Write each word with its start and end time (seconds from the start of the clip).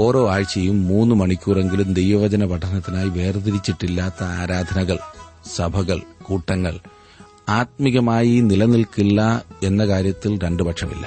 ഓരോ 0.00 0.30
ആഴ്ചയും 0.30 0.88
മൂന്ന് 0.88 1.14
മണിക്കൂറെങ്കിലും 1.14 1.94
ദൈവവചന 1.94 2.44
പഠനത്തിനായി 2.44 3.08
വേർതിരിച്ചിട്ടില്ലാത്ത 3.08 4.22
ആരാധനകൾ 4.40 4.98
സഭകൾ 5.56 5.98
കൂട്ടങ്ങൾ 6.22 6.74
ആത്മികമായി 7.52 8.40
നിലനിൽക്കില്ല 8.40 9.20
എന്ന 9.62 9.84
കാര്യത്തിൽ 9.84 10.38
രണ്ടു 10.44 10.62
പക്ഷമില്ല 10.62 11.06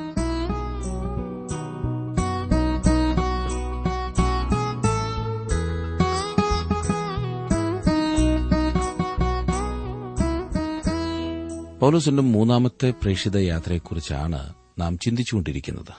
പൗലോസിന്റെ 11.81 12.23
മൂന്നാമത്തെ 12.23 12.91
പ്രേക്ഷിത 12.91 13.37
യാത്രയെക്കുറിച്ചാണ് 13.37 14.53
നാം 14.77 14.97
ചിന്തിച്ചുകൊണ്ടിരിക്കുന്നത്. 14.97 15.93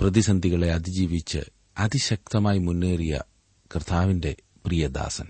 പ്രതിസന്ധികളെ 0.00 0.72
അതിജീവിച്ച് 0.72 1.38
അതിശക്തമായി 1.78 2.58
മുന്നേറിയ 2.58 3.20
കർത്താവിന്റെ 3.76 4.36
പ്രിയദാസൻ. 4.66 5.26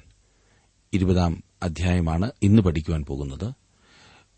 ഇരുപതാം 0.93 1.43
അധ്യായമാണ് 1.63 2.31
ഇന്ന് 2.43 2.63
പഠിക്കുവാൻ 2.63 3.05
പോകുന്നത്. 3.05 3.53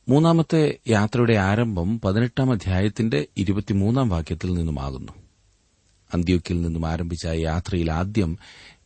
മൂന്നാമത്തെ 0.08 0.78
യാത്രയുടെ 0.88 1.34
ആരംഭം 1.34 2.00
പതിനെട്ടാം 2.00 2.52
അധ്യായത്തിന്റെ 2.52 3.26
ഇരുപത്തിമൂന്നാം 3.36 4.08
വാക്യത്തിൽ 4.08 4.54
നിന്നുമാകുന്നു. 4.54 5.12
അന്ത്യോക്കിൽ 6.14 6.62
നിന്നും 6.62 6.86
ആരംഭിച്ച 6.86 7.26
യാത്രയിൽ 7.26 7.92
ആദ്യം 7.92 8.38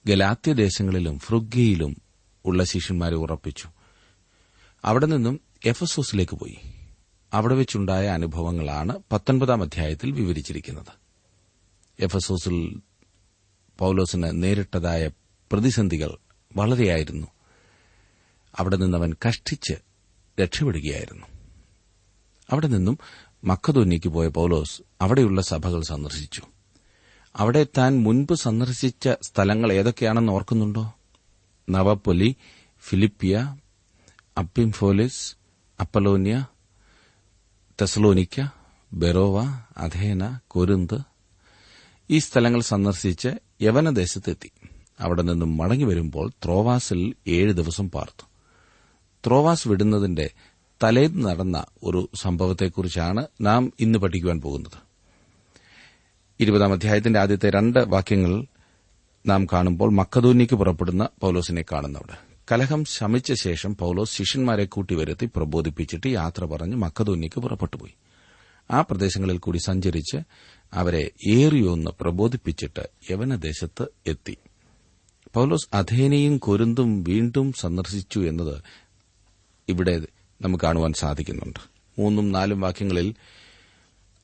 ഗലാത്യദേശങ്ങളിലും 0.07 1.19
ഫ്രുഗ്ഗയിലും 1.19 1.97
ഉള്ള 2.45 2.65
ശിഷ്യന്മാരെ 2.65 3.15
ഉറപ്പിച്ചു. 3.15 3.69
അവിടെ 4.85 5.07
നിന്നും 5.07 5.41
എഫസോസിലേക്ക് 5.65 6.37
പോയി. 6.37 6.57
അവിടെ 7.33 7.55
വെച്ചുണ്ടായ 7.55 8.07
അനുഭവങ്ങളാണ് 8.07 8.99
പത്തൊൻപതാം 9.13 9.63
അധ്യായത്തിൽ 9.63 10.13
വിവരിച്ചിരിക്കുന്നത്. 10.13 10.93
എഫസോസിൽ 12.01 12.81
പൌലോസിന് 13.79 14.43
നേരിട്ടതായ 14.43 15.11
പ്രതിസന്ധികൾ 15.53 16.19
വളരെയായിരുന്നു. 16.57 17.27
അവിടെ 18.59 18.77
നിന്നവൻ 18.77 19.15
കഷ്ടിച്ച് 19.29 19.75
രക്ഷപ്പെടുകയായിരുന്നു. 20.43 21.27
അവിടെ 22.51 22.67
നിന്നും 22.67 22.99
മക്കതോന്നിക്ക് 23.45 24.09
പോയ 24.09 24.29
പൌലോസ് 24.29 24.83
അവിടെയുള്ള 25.01 25.43
സഭകൾ 25.43 25.83
സന്ദർശിച്ചു. 25.83 26.43
അവിടെ 27.37 27.67
താൻ 27.79 28.03
മുൻപ് 28.03 28.35
സന്ദർശിച്ച 28.35 29.09
സ്ഥലങ്ങൾ 29.23 29.73
ഏതൊക്കെയാണെന്ന് 29.73 30.33
ഓർക്കുന്നുണ്ടോ? 30.33 30.95
നവപ്പൊലി 31.71 32.37
ഫിലിപ്പിയ 32.81 33.57
അപ്പിംഫോലിസ് 34.39 35.38
അപ്പലോന്യ 35.81 36.47
തെസലോനിക്ക 37.81 38.49
ബെറോവ 38.93 39.41
അധേന 39.77 40.41
കൊരുന്ത് 40.49 41.01
ഈ 42.11 42.19
സ്ഥലങ്ങൾ 42.19 42.61
സന്ദർശിച്ച് 42.61 43.29
യവനദേശത്തെത്തി 43.63 44.51
അവിടെ 45.01 45.23
നിന്നും 45.23 45.57
മടങ്ങി 45.57 45.85
വരുമ്പോൾ 45.85 46.31
ത്രോവാസിൽ 46.45 47.15
ഏഴ് 47.27 47.53
ദിവസം 47.53 47.91
പാർത്തു. 47.91 48.29
ത്രോവാസ് 49.27 49.69
വിടുന്നതിന്റെ 49.69 50.31
തലേന്ന് 50.83 51.29
നടന്ന 51.29 51.65
ഒരു 51.83 52.09
സംഭവത്തെക്കുറിച്ചാണ് 52.15 53.27
നാം 53.41 53.73
ഇന്ന് 53.81 53.99
പഠിക്കുവാൻ 53.99 54.41
പോകുന്നത്. 54.41 54.79
ഇരുപതാം 56.41 56.73
അധ്യായത്തിന്റെ 56.73 57.21
ആദ്യത്തെ 57.21 57.51
രണ്ട് 57.51 57.79
വാക്യങ്ങൾ 57.79 58.45
നാം 59.27 59.47
കാണുമ്പോൾ 59.47 59.91
മക്കതൂന്നിക്ക് 59.93 60.55
പുറപ്പെടുന്ന 60.55 61.09
പൌലോസിനെ 61.21 61.65
കാണുന്നവിടെ 61.73 62.28
കലഹം 62.53 62.85
ശമിച്ച 62.85 63.33
ശേഷം 63.33 63.77
പൌലോസ് 63.77 64.17
ശിഷ്യന്മാരെ 64.17 64.65
കൂട്ടിവരുത്തി 64.65 65.31
പ്രബോധിപ്പിച്ചിട്ട് 65.37 66.07
യാത്ര 66.07 66.45
പറഞ്ഞ് 66.45 66.77
മക്കതോന്നിക്ക് 66.77 67.41
പുറപ്പെട്ടുപോയി. 67.41 67.95
ആ 68.71 68.81
പ്രദേശങ്ങളിൽ 68.81 69.39
കൂടി 69.39 69.59
സഞ്ചരിച്ച് 69.59 70.17
അവരെ 70.73 71.11
ഏറിയൊന്ന് 71.29 71.91
പ്രബോധിപ്പിച്ചിട്ട് 72.01 72.89
യവനദേശത്ത് 73.11 73.87
എത്തി. 74.07 74.37
പൌലോസ് 75.35 75.77
അധേനയും 75.77 76.39
കൊരുന്തും 76.39 77.05
വീണ്ടും 77.05 77.53
സന്ദർശിച്ചു 77.53 78.21
എന്നത് 78.21 78.63
ഇവിടെ 79.69 80.03
നമുക്ക് 80.41 80.65
കാണുവാൻ 80.65 80.93
സാധിക്കുന്നുണ്ട്. 80.93 81.61
മൂന്നും 81.99 82.33
നാലും 82.33 82.61
വാക്യങ്ങളിൽ 82.61 83.15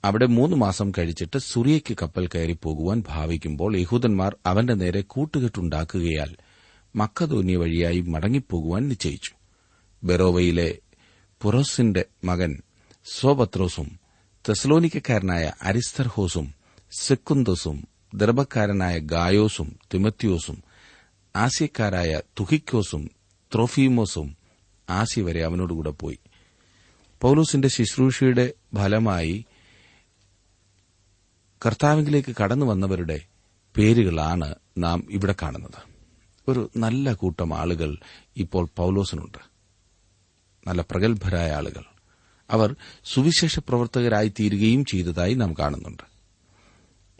അവിടെ 0.05 0.27
മൂന്ന് 0.27 0.57
മാസം 0.57 0.93
കഴിച്ചിട്ട് 0.99 1.39
സുറിയയ്ക്ക് 1.39 1.97
കപ്പൽ 2.03 2.27
കയറി 2.27 2.57
പോകുവാൻ 2.63 3.03
ഭാവിക്കുമ്പോൾ 3.09 3.77
യഹൂദന്മാർ 3.77 4.37
അവന്റെ 4.47 4.75
നേരെ 4.75 5.01
കൂട്ടുകെട്ടുണ്ടാക്കുകയാൽ 5.01 6.37
മക്കതോന്യ 6.97 7.57
വഴിയായി 7.57 8.01
മടങ്ങിപ്പോകുവാൻ 8.01 8.89
നിശ്ചയിച്ചു. 8.89 9.31
ബെറോവയിലെ 10.07 10.79
പുറോസിന്റെ 11.43 12.05
മകൻ 12.25 12.63
സോപത്രോസും 13.05 14.01
തെസ്ലോനിക്കാരനായ 14.49 15.53
അരിസ്തർഹോസും 15.63 16.55
സെക്കുന്തോസും 16.93 17.89
ദർഭക്കാരനായ 18.15 18.99
ഗായോസും 18.99 19.79
തിമത്യോസും 19.95 20.63
ആസ്യക്കാരായ 21.37 22.21
തുഹിക്കോസും 22.41 23.11
ത്രോഫീമോസും 23.55 24.37
ആസി 24.91 25.21
വരെ 25.21 25.45
അവനോടുകൂടെ 25.45 25.91
പോയി. 25.91 26.19
പൌലോസിന്റെ 27.21 27.69
ശുശ്രൂഷയുടെ 27.69 28.53
ഫലമായി 28.75 29.45
കർത്താവിലേക്ക് 31.67 32.35
കടന്നു 32.43 32.67
വന്നവരുടെ 32.67 33.21
പേരുകളാണ് 33.77 34.55
നാം 34.79 35.07
ഇവിടെ 35.11 35.35
കാണുന്നത്. 35.43 35.94
ഒരു 36.49 36.71
നല്ല 36.77 37.13
കൂട്ടം 37.13 37.55
ആളുകൾ 37.55 37.97
ഇപ്പോൾ 38.37 38.69
പൌലോസിനുണ്ട്. 38.77 39.39
നല്ല 40.69 40.83
പ്രഗത്ഭരായ 40.91 41.51
ആളുകൾ. 41.53 41.83
അവർ 42.51 42.77
സുവിശേഷ 43.05 43.59
പ്രവർത്തകരായി 43.59 44.33
തീരുകയും 44.41 44.85
ചെയ്തതായി 44.85 45.35
നാം 45.35 45.55
കാണുന്നുണ്ട്. 45.59 46.03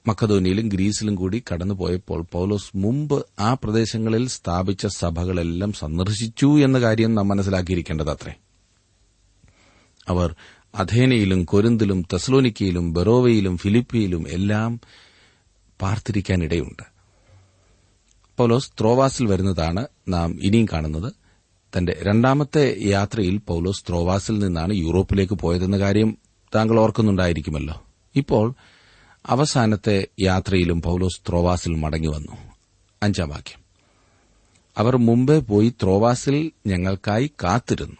മക്കധോനിയിലും 0.07 0.69
ഗ്രീസിലും 0.69 1.15
കൂടി 1.15 1.43
കടന്നുപോയപ്പോൾ 1.53 2.27
പൌലോസ് 2.33 2.71
മുമ്പ് 2.75 3.27
ആ 3.41 3.55
പ്രദേശങ്ങളിൽ 3.55 4.29
സ്ഥാപിച്ച 4.29 4.87
സഭകളെല്ലാം 4.87 5.73
സന്ദർശിച്ചു 5.73 6.59
എന്ന 6.59 6.81
കാര്യം 6.81 7.15
നാം 7.15 7.29
മനസ്സിലാക്കിയിരിക്കേണ്ടതത്രേ. 7.29 8.35
അവർ 10.09 10.35
അഥേനയിലും 10.75 11.45
കൊരിന്തിലും 11.45 12.03
തെസ്ലോനിക്കയിലും 12.03 12.93
ബെറോവയിലും 12.93 13.59
ഫിലിപ്പിയിലും 13.59 14.29
എല്ലാം 14.29 14.81
പാർത്തിരിക്കാനിടയുണ്ട്. 15.83 16.94
പൌലോസ് 18.39 18.71
ത്രോവാസിൽ 18.81 19.27
വരുന്നതാണ് 19.27 19.87
നാം 20.09 20.39
ഇനിയും 20.43 20.67
കാണുന്നത്. 20.73 21.13
തന്റെ 21.79 21.99
രണ്ടാമത്തെ 22.03 22.77
യാത്രയിൽ 22.81 23.37
പൌലോസ് 23.37 23.85
ത്രോവാസിൽ 23.89 24.39
നിന്നാണ് 24.39 24.75
യൂറോപ്പിലേക്ക് 24.75 25.35
പോയതെന്ന 25.35 25.79
കാര്യം 25.79 26.19
താങ്കൾ 26.55 26.81
ഓർക്കുന്നുണ്ടായിരിക്കുമല്ലോ. 26.81 27.83
ഇപ്പോൾ 28.17 28.55
അവസാനത്തെ 29.27 30.09
യാത്രയിലും 30.21 30.83
പൌലോസ് 30.83 31.21
ത്രോവാസിൽ 31.29 31.75
മടങ്ങി 31.75 32.07
വന്നു. 32.07 32.33
അഞ്ചാം 33.03 33.29
വാക്യം. 33.29 33.65
അവർ 34.79 34.97
മുമ്പേ 34.97 35.39
പോയി 35.39 35.69
ത്രോവാസിൽ 35.83 36.51
ഞങ്ങൾക്കായി 36.67 37.31
കാത്തിരുന്നു. 37.45 37.97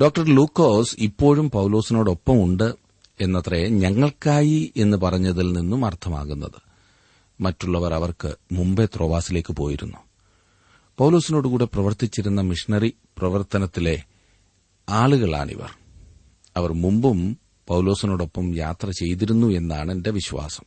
ഡോക്ടർ 0.00 0.24
ലൂക്കോസ് 0.24 0.96
ഇപ്പോഴും 0.98 1.50
പൌലോസിനോടൊപ്പമുണ്ട് 1.50 2.74
എന്നത്രേ 3.20 3.68
ഞങ്ങൾക്കായി 3.68 4.72
എന്ന് 4.76 4.96
പറഞ്ഞതിൽ 4.96 5.52
നിന്നും 5.52 5.84
അർത്ഥമാകുന്നത്. 5.84 6.69
മറ്റുള്ളവർ 7.40 7.94
അവർക്ക് 7.94 8.36
മുമ്പേ 8.52 8.86
ത്രോവാസിലേക്ക് 8.86 9.52
പോയിരുന്നു. 9.52 9.96
പൌലോസിനോടുകൂടെ 10.98 11.64
പ്രവർത്തിച്ചിരുന്ന 11.64 12.40
മിഷണറി 12.40 12.94
പ്രവർത്തനത്തിലെ 13.18 14.02
ആളുകളാണിവർ. 14.88 15.70
അവർ 16.56 16.72
മുമ്പും 16.72 17.38
പൌലോസിനോടൊപ്പം 17.68 18.56
യാത്ര 18.56 18.90
ചെയ്തിരുന്നു 18.90 19.46
എന്നാണ് 19.46 19.92
എന്റെ 19.92 20.10
വിശ്വാസം. 20.10 20.64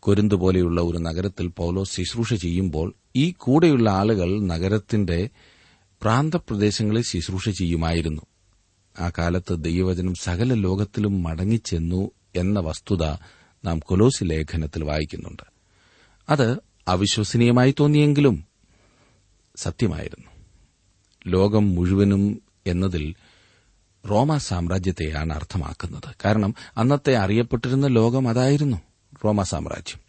കൊരിന്ത് 0.00 0.34
പോലെയുള്ള 0.34 0.80
ഒരു 0.80 0.98
നഗരത്തിൽ 0.98 1.46
പൌലോസ് 1.46 1.96
ശുശ്രൂഷ 1.96 2.34
ചെയ്യുമ്പോൾ 2.34 2.94
ഈ 3.16 3.30
കൂടെയുള്ള 3.30 3.90
ആളുകൾ 3.90 4.40
നഗരത്തിന്റെ 4.40 5.30
പ്രാന്തപ്രദേശങ്ങളിൽ 6.02 7.02
ശുശ്രൂഷ 7.02 7.48
ചെയ്യുമായിരുന്നു. 7.48 8.22
ആ 9.00 9.10
കാലത്ത് 9.18 9.64
ദൈവവചനം 9.64 10.14
സകല 10.14 10.54
ലോകത്തിലും 10.54 11.22
മടങ്ങിച്ചെന്നു 11.22 12.10
എന്ന 12.34 12.60
വസ്തുത 12.60 13.04
നാം 13.66 13.78
കൊലോസി 13.78 14.24
ലേഖനത്തിൽ 14.24 14.84
വായിക്കുന്നുണ്ട്. 14.84 15.42
അത് 16.28 16.58
അവിശ്വസനീയമായി 16.88 17.74
തോന്നിയെങ്കിലും 17.80 18.44
സത്യമായിരുന്നു. 19.56 20.30
ലോകം 21.26 21.74
മുഴുവനും 21.74 22.42
എന്നതിൽ 22.66 23.14
റോമ 24.10 24.36
സാമ്രാജ്യത്തെയാണ് 24.36 25.32
അർത്ഥമാക്കുന്നത്. 25.32 26.14
കാരണം 26.24 26.54
അന്നത്തെ 26.76 27.16
അറിയപ്പെട്ടിരുന്ന 27.16 27.86
ലോകം 27.86 28.28
അതായിരുന്നു 28.28 28.76
റോമ 29.24 29.42
സാമ്രാജ്യം. 29.42 30.00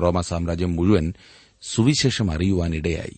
റോമ 0.00 0.20
സാമ്രാജ്യം 0.20 0.76
മുഴുവൻ 0.76 1.14
സുവിശേഷം 1.62 2.30
അറിയുവാനിടയായി. 2.30 3.16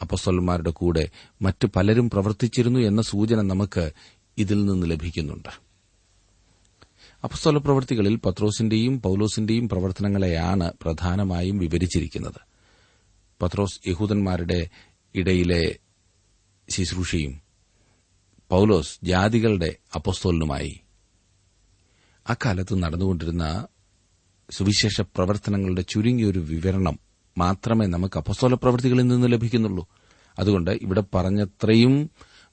അപ്പസ്വലന്മാരുടെ 0.00 0.70
കൂടെ 0.70 1.10
മറ്റു 1.42 1.68
പലരും 1.76 2.10
പ്രവർത്തിച്ചിരുന്നു 2.10 2.80
എന്ന 2.80 3.02
സൂചന 3.02 3.40
നമുക്ക് 3.40 3.92
ഇതിൽ 4.38 4.64
നിന്ന് 4.64 4.90
ലഭിക്കുന്നുണ്ട്. 4.90 5.71
അപ്പസ്തോല 7.24 7.58
പ്രവൃത്തികളിൽ 7.58 8.16
പത്രോസിന്റെയും 8.16 9.02
പൌലോസിന്റെയും 9.02 9.68
പ്രവർത്തനങ്ങളെയാണ് 9.68 10.72
പ്രധാനമായും 10.82 11.58
വിവരിച്ചിരിക്കുന്നത്. 11.58 12.40
പത്രോസ് 13.42 13.88
യഹൂദന്മാരുടെ 13.88 14.68
ഇടയിലെ 15.14 15.78
ശുശ്രൂഷയും 16.68 17.42
പൌലോസ് 18.48 18.98
ജാതികളുടെ 19.02 19.76
അപ്പസ്തോലിനുമായി. 19.94 20.80
അക്കാലത്ത് 22.28 22.82
നടന്നുകൊണ്ടിരുന്ന 22.82 23.66
സുവിശേഷ 24.50 25.00
പ്രവർത്തനങ്ങളുടെ 25.00 25.82
ചുരുങ്ങിയൊരു 25.82 26.38
വിവരണം 26.38 26.98
മാത്രമേ 27.38 27.86
നമുക്ക് 27.86 28.18
അപ്പസ്തോല 28.18 28.54
പ്രവൃത്തികളിൽ 28.54 29.02
നിന്ന് 29.02 29.32
ലഭിക്കുന്നുള്ളൂ. 29.32 29.88
അതുകൊണ്ട് 30.38 30.70
ഇവിടെ 30.70 31.04
പറഞ്ഞത്രയും 31.14 32.10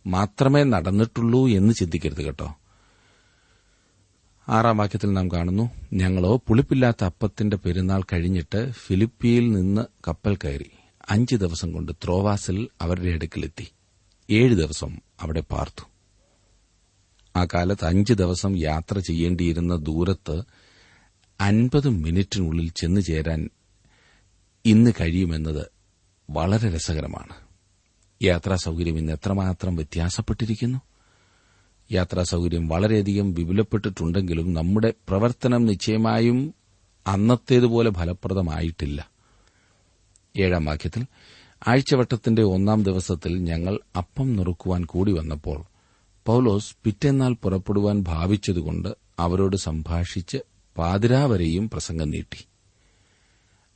മാത്രമേ 0.07 0.63
നടന്നിട്ടുള്ളൂ 0.63 1.47
എന്ന് 1.47 1.73
ചിന്തിക്കരുത് 1.73 2.21
കേട്ടോ. 2.21 2.55
ആറാം 4.49 4.77
വാക്യത്തിൽ 4.77 5.13
നാം 5.13 5.31
കാണുന്നു 5.31 5.69
ഞങ്ങളോ 5.93 6.43
പുളിപ്പില്ലാത്ത 6.47 7.03
അപ്പത്തിന്റെ 7.03 7.57
പെരുന്നാൾ 7.57 8.03
കഴിഞ്ഞിട്ട് 8.13 8.71
ഫിലിപ്പിയിൽ 8.71 9.51
നിന്ന് 9.51 9.81
കപ്പൽ 10.07 10.35
കയറി 10.35 10.71
അഞ്ച് 11.09 11.35
ദിവസം 11.35 11.71
കൊണ്ട് 11.71 11.91
ത്രോവാസിൽ 11.91 12.67
അവരുടെ 12.81 13.09
അടുക്കിലെത്തി. 13.09 13.71
ഏഴ് 14.29 14.55
ദിവസം 14.55 14.97
അവിടെ 15.21 15.41
പാർത്തു. 15.41 15.85
ആ 17.35 17.45
കാലത്ത് 17.45 17.85
അഞ്ച് 17.85 18.13
ദിവസം 18.13 18.61
യാത്ര 18.61 18.99
ചെയ്യേണ്ടിയിരുന്ന 18.99 19.75
ദൂരത്ത് 19.75 20.41
അൻപത് 21.41 21.89
മിനിറ്റിനുള്ളിൽ 21.89 22.69
ചെന്നു 22.69 23.01
ചേരാൻ 23.01 23.49
ഇന്ന് 24.65 24.91
കഴിയുമെന്നത് 25.01 25.65
വളരെ 26.29 26.75
രസകരമാണ്. 26.75 27.33
യാത്രാ 28.23 28.55
സൌകര്യം 28.55 28.97
ഇന്ന് 28.97 29.13
എത്രമാത്രം 29.13 29.75
വ്യത്യാസപ്പെട്ടിരിക്കുന്നു? 29.75 30.88
യാത്രാ 31.91 32.23
സൌകര്യം 32.23 32.67
വളരെയധികം 32.67 33.33
വിപുലപ്പെട്ടിട്ടുണ്ടെങ്കിലും 33.33 34.53
നമ്മുടെ 34.53 34.93
പ്രവർത്തനം 35.09 35.65
നിശ്ചയമായും 35.65 36.53
അന്നത്തേതുപോലെ 37.07 37.91
ഫലപ്രദമായിട്ടില്ല. 37.91 39.09
ഏഴാം 40.39 40.65
വാക്യത്തിൽ 40.65 41.05
ആഴ്ചവട്ടത്തിന്റെ 41.67 42.43
ഒന്നാം 42.43 42.83
ദിവസത്തിൽ 42.83 43.37
ഞങ്ങൾ 43.37 43.79
അപ്പം 43.97 44.35
നുറുക്കുവാൻ 44.35 44.85
കൂടി 44.85 45.11
വന്നപ്പോൾ 45.11 45.63
പൌലോസ് 46.25 46.75
പിറ്റെന്നാൾ 46.83 47.35
പുറപ്പെടുവാൻ 47.43 48.03
ഭാവിച്ചതുകൊണ്ട് 48.03 48.89
അവരോട് 49.19 49.55
സംഭാഷിച്ച് 49.55 50.37
പാതിരാവരെയും 50.77 51.69
പ്രസംഗം 51.69 52.09
നീട്ടി. 52.09 52.45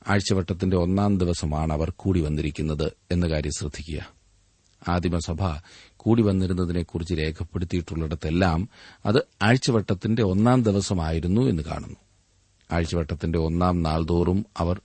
ആഴ്ചവട്ടത്തിന്റെ 0.07 0.77
ഒന്നാം 0.77 1.17
ദിവസമാണ് 1.17 1.73
അവർ 1.73 1.93
കൂടി 1.97 2.21
വന്നിരിക്കുന്നത് 2.21 2.91
എന്ന 3.11 3.29
കാര്യം 3.29 3.51
ശ്രദ്ധിക്കുക. 3.57 4.13
ആദിമസഭ 4.89 5.43
കൂടി 6.03 6.21
വന്നിരുന്നതിനെക്കുറിച്ച് 6.21 7.13
രേഖപ്പെടുത്തിയിട്ടുള്ളിടത്തെല്ലാം 7.13 8.69
അത് 9.05 9.27
ആഴ്ചവട്ടത്തിന്റെ 9.41 10.23
ഒന്നാം 10.23 10.63
ദിവസമായിരുന്നു 10.63 11.41
എന്ന് 11.41 11.63
കാണുന്നു. 11.63 11.95
ആഴ്ചവട്ടത്തിന്റെ 12.71 13.39
ഒന്നാം 13.39 13.83
നാൾതോറും 13.83 14.45
അവർ 14.57 14.81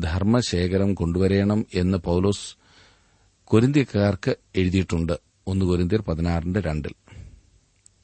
ധർമ്മശേഖരം 0.00 0.94
കൊണ്ടുവരേണം 0.94 1.66
എന്ന് 1.74 1.98
പൌലോസ് 1.98 2.56
കൊരിന്ത്യക്കാർക്ക് 3.44 4.36
എഴുതിയിട്ടുണ്ട്. 4.56 5.18
ഒന്ന് 5.46 5.66
കൊരിന്ത്യർ 5.66 6.00
പതിനാറിന്റെ 6.00 6.60
രണ്ടിൽ. 6.60 6.92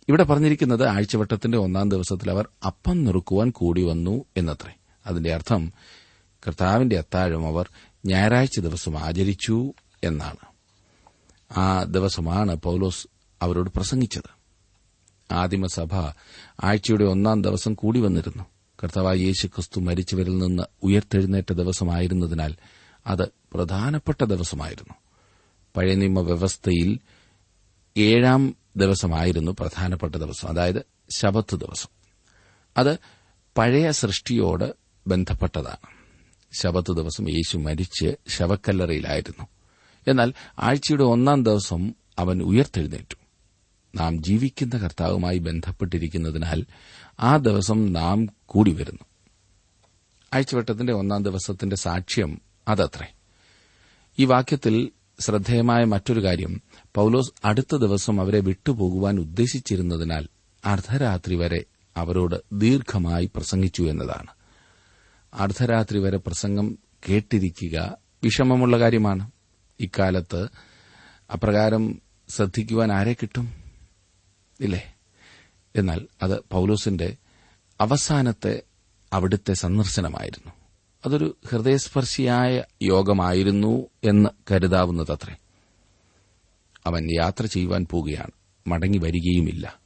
ഇവിടെ 0.09 0.23
പറഞ്ഞിരിക്കുന്നത് 0.23 0.87
ആഴ്ചവട്ടത്തിന്റെ 0.87 1.59
ഒന്നാം 1.59 1.89
ദിവസത്തിൽ 1.89 2.31
അവർ 2.31 2.49
അപ്പം 2.67 3.05
നുറുക്കുവാൻ 3.05 3.51
കൂടി 3.51 3.83
വന്നു 3.83 4.25
എന്നത്രേ. 4.37 4.73
അതിന്റെ 5.07 5.35
അർത്ഥം 5.35 5.73
കർത്താവിന്റെ 6.49 6.99
അത്താഴം 6.99 7.47
അവർ 7.47 7.69
ഞായറാഴ്ച 8.07 8.61
ദിവസം 8.61 8.99
ആചരിച്ചു 8.99 9.73
എന്നാണ്. 10.05 10.58
ആ 11.57 11.83
ദിവസമാണ് 11.83 12.55
പൌലോസ് 12.55 13.09
അവരോട് 13.43 13.71
പ്രസംഗിച്ചത്. 13.71 14.39
ആദിമസഭ 15.33 15.95
ആഴ്ചയുടെ 16.65 17.05
ഒന്നാം 17.05 17.43
ദിവസം 17.43 17.75
കൂടി 17.75 18.01
വന്നിരുന്നു. 18.01 18.45
കർത്താവായ 18.85 19.17
യേശു 19.17 19.47
ക്രിസ്തു 19.47 19.81
മരിച്ചവരിൽ 19.81 20.39
നിന്ന് 20.39 20.63
ഉയർത്തെഴുന്നേറ്റ 20.83 21.53
ദിവസമായിരുന്നതിനാൽ 21.53 22.55
അത് 23.07 23.29
പ്രധാനപ്പെട്ട 23.55 24.25
ദിവസമായിരുന്നു. 24.25 24.95
പഴയ 25.77 25.95
നിയമ 25.95 26.21
വ്യവസ്ഥയിൽ 26.21 26.99
ഏഴാം 27.97 28.57
ദിവസമായിരുന്നു 28.77 29.57
പ്രധാനപ്പെട്ട 29.61 30.15
ദിവസം 30.15 30.49
അതായത് 30.49 30.87
ശബത്ത് 31.11 31.57
ദിവസം. 31.57 31.89
അത് 32.77 32.99
പഴയ 33.59 33.91
സൃഷ്ടിയോട് 33.91 34.75
ബന്ധപ്പെട്ടതാണ്. 35.07 35.99
ശബത്ത് 36.53 36.97
ദിവസം 36.97 37.31
യേശു 37.31 37.57
മരിച്ച് 37.57 38.17
ശവക്കല്ലറയിലായിരുന്നു. 38.29 39.47
എന്നാൽ 40.11 40.33
ആഴ്ചയുടെ 40.59 41.05
ഒന്നാം 41.05 41.43
ദിവസം 41.43 41.95
അവൻ 42.19 42.43
ഉയർത്തെഴുന്നേറ്റു. 42.43 43.17
നാം 43.95 44.23
ജീവിക്കുന്ന 44.23 44.79
കർത്താവുമായി 44.79 45.39
ബന്ധപ്പെട്ടിരിക്കുന്നതിനാൽ 45.39 46.65
ആ 47.21 47.37
ദിവസം 47.37 47.93
നാം 47.93 48.27
കൂടി 48.47 48.73
വരുന്നു. 48.73 49.05
ആഴ്ചവട്ടത്തിന്റെ 50.35 50.93
ഒന്നാം 50.93 51.23
ദിവസത്തിന്റെ 51.23 51.77
സാക്ഷ്യം 51.77 52.41
അതത്രേ. 52.69 53.07
ഈ 54.19 54.25
വാക്യത്തിൽ 54.25 54.91
ശ്രദ്ധേയമായ 55.21 55.85
മറ്റൊരു 55.85 56.25
കാര്യം 56.25 56.63
പൌലോസ് 56.95 57.33
അടുത്ത 57.45 57.77
ദിവസം 57.77 58.21
അവരെ 58.21 58.41
വിട്ടുപോകുവാൻ 58.41 59.19
ഉദ്ദേശിച്ചിരുന്നതിനാൽ 59.19 60.29
അർദ്ധരാത്രി 60.65 61.35
വരെ 61.35 61.65
അവരോട് 61.97 62.37
ദീർഘമായി 62.53 63.31
പ്രസംഗിച്ചു 63.37 63.83
എന്നതാണ്. 63.83 64.27
അർദ്ധരാത്രി 65.35 65.99
വരെ 65.99 66.17
പ്രസംഗം 66.17 66.79
കേട്ടിരിക്കുക 67.09 67.99
വിഷമമുള്ള 68.25 68.79
കാര്യമാണ്. 68.79 69.31
ഇക്കാലത്ത് 69.81 70.49
അപ്രകാരം 71.33 72.03
ശ്രദ്ധിക്കുവാൻ 72.29 72.93
ആരെ 72.93 73.13
കിട്ടും? 73.13 73.55
ഇല്ലേ? 74.61 74.95
എന്നാൽ 75.77 76.07
അത് 76.23 76.41
പൌലോസിന്റെ 76.53 77.17
അവസാനത്തെ 77.81 78.63
അവിടുത്തെ 79.13 79.53
സന്ദർശനമായിരുന്നു. 79.53 80.53
അതൊരു 81.07 81.37
ഹൃദയസ്പർശിയായ 81.49 82.63
യോഗമായിരുന്നു 82.83 83.87
എന്ന് 84.05 84.29
കരുതാവുന്നതത്രേ. 84.51 85.37
അവൻ 86.87 87.09
യാത്ര 87.15 87.47
ചെയ്യുവാൻ 87.47 87.87
പോവുകയാണ്. 87.91 88.31
മടങ്ങി 88.67 88.99
വരികയുമില്ല. 88.99 89.79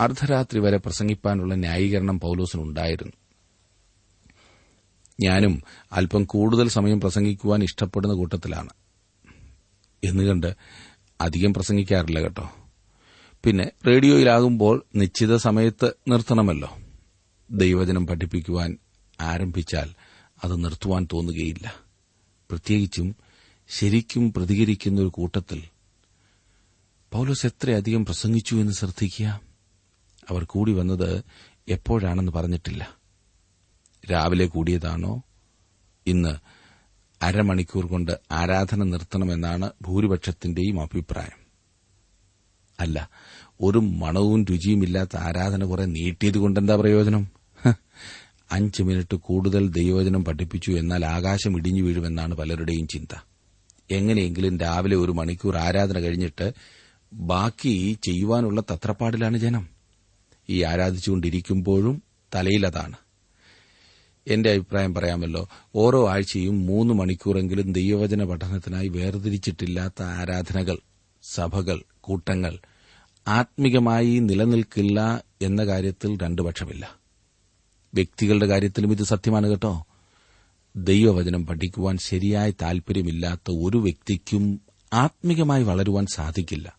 അർദ്ധരാത്രി 0.00 0.58
വരെ 0.58 0.76
പ്രസംഗിപ്പാനുള്ള 0.76 1.54
ന്യായീകരണം 1.54 2.20
പൌലോസിനുണ്ടായിരുന്നു. 2.20 3.12
ഞാനും 5.20 5.62
അല്പം 5.92 6.24
കൂടുതൽ 6.24 6.68
സമയം 6.68 7.00
പ്രസംഗിക്കുവാൻ 7.00 7.62
ഇഷ്ടപ്പെടുന്ന 7.62 8.14
കൂട്ടത്തിലാണ്. 8.14 8.70
എന്നുകണ്ട് 10.04 10.56
അധികം 11.20 11.54
പ്രസംഗിക്കാറില്ല 11.54 12.20
കേട്ടോ. 12.20 12.50
പിന്നെ 13.44 13.70
റേഡിയോയിലാകുമ്പോൾ 13.86 14.86
നിശ്ചിത 14.96 15.36
സമയത്ത് 15.36 15.92
നിർത്തണമല്ലോ. 16.08 16.76
ദൈവജനം 17.50 18.06
പഠിപ്പിക്കുവാൻ 18.06 18.78
ആരംഭിച്ചാൽ 19.20 19.90
അത് 20.44 20.64
നിർത്തുവാൻ 20.64 21.08
തോന്നുകയില്ല. 21.12 21.74
പ്രത്യേകിച്ചും 22.50 23.16
ശരിക്കും 23.68 24.32
പ്രതികരിക്കുന്ന 24.32 25.00
ഒരു 25.00 25.08
കൂട്ടത്തിൽ. 25.08 25.62
പൌലോസ് 27.12 27.46
എത്രയധികം 27.46 28.04
പ്രസംഗിച്ചു 28.04 28.54
എന്ന് 28.54 28.72
ശ്രദ്ധിക്കുക? 28.72 29.40
അവർ 30.30 30.44
കൂടി 30.44 30.72
വന്നത് 30.72 31.24
എപ്പോഴാണെന്ന് 31.68 32.32
പറഞ്ഞിട്ടില്ല. 32.32 33.03
രാവിലെ 34.10 34.46
കൂടിയതാണോ? 34.46 35.22
ഇന്ന് 36.06 36.34
അരമണിക്കൂർ 37.24 37.86
കൊണ്ട് 37.86 38.20
ആരാധന 38.32 38.82
നിർത്തണമെന്നാണ് 38.82 39.70
ഭൂരിപക്ഷത്തിന്റെയും 39.82 40.80
അഭിപ്രായം. 40.80 41.44
അല്ല 42.80 43.10
ഒരു 43.60 43.78
മണവും 43.78 44.44
രുചിയുമില്ലാത്ത 44.44 45.16
ആരാധന 45.16 45.64
കുറെ 45.64 45.84
നീട്ടിയത് 45.84 46.38
കൊണ്ടെന്താ 46.38 46.76
പ്രയോജനം? 46.76 47.28
അഞ്ച് 48.50 48.82
മിനിറ്റ് 48.82 49.16
കൂടുതൽ 49.16 49.68
ദൈവവചനം 49.68 50.24
പഠിപ്പിച്ചു 50.24 50.70
എന്നാൽ 50.70 51.06
ആകാശം 51.06 51.56
ഇടിഞ്ഞു 51.56 51.82
വീഴുമെന്നാണ് 51.82 52.34
പലരുടെയും 52.34 52.88
ചിന്ത. 52.88 53.14
എങ്ങനെയെങ്കിലും 53.90 54.58
രാവിലെ 54.58 54.96
ഒരു 54.96 55.12
മണിക്കൂർ 55.12 55.56
ആരാധന 55.56 55.98
കഴിഞ്ഞിട്ട് 55.98 56.54
ബാക്കി 57.12 57.98
ചെയ്യുവാനുള്ള 58.02 58.60
തത്രപ്പാടിലാണ് 58.60 59.36
ജനം. 59.36 59.68
ഈ 60.48 60.62
ആരാധിച്ചുകൊണ്ടിരിക്കുമ്പോഴും 60.62 62.02
തലയിലതാണ് 62.34 62.96
എന്റെ 64.26 64.50
അഭിപ്രായം 64.50 64.94
പറയാമല്ലോ. 64.94 65.48
ഓരോ 65.74 66.08
ആഴ്ചയും 66.08 66.66
മൂന്ന് 66.66 66.94
മണിക്കൂറെങ്കിലും 66.94 67.72
ദൈവവചന 67.72 68.24
പഠനത്തിനായി 68.24 68.88
വേർതിരിച്ചിട്ടില്ലാത്ത 68.88 70.02
ആരാധനകൾ 70.02 70.78
സഭകൾ 71.22 71.82
കൂട്ടങ്ങൾ 72.00 72.58
ആത്മീകമായി 73.28 74.18
നിലനിൽക്കില്ല 74.18 75.24
എന്ന 75.42 75.64
കാര്യത്തിൽ 75.64 76.18
രണ്ടു 76.22 76.42
പക്ഷമില്ല. 76.42 76.98
വ്യക്തികളുടെ 77.94 78.46
കാര്യത്തിലും 78.46 78.92
ഇത് 78.92 79.02
സത്യമാണ് 79.02 79.46
കേട്ടോ. 79.46 79.86
ദൈവവചനം 80.76 81.46
പഠിക്കുവാൻ 81.46 81.98
ശരിയായ 81.98 82.50
താൽപര്യമില്ലാത്ത 82.50 83.50
ഒരു 83.50 83.76
വ്യക്തിക്കും 83.76 84.60
ആത്മീകമായി 84.92 85.62
വളരുവാൻ 85.62 86.06
സാധിക്കില്ല. 86.06 86.76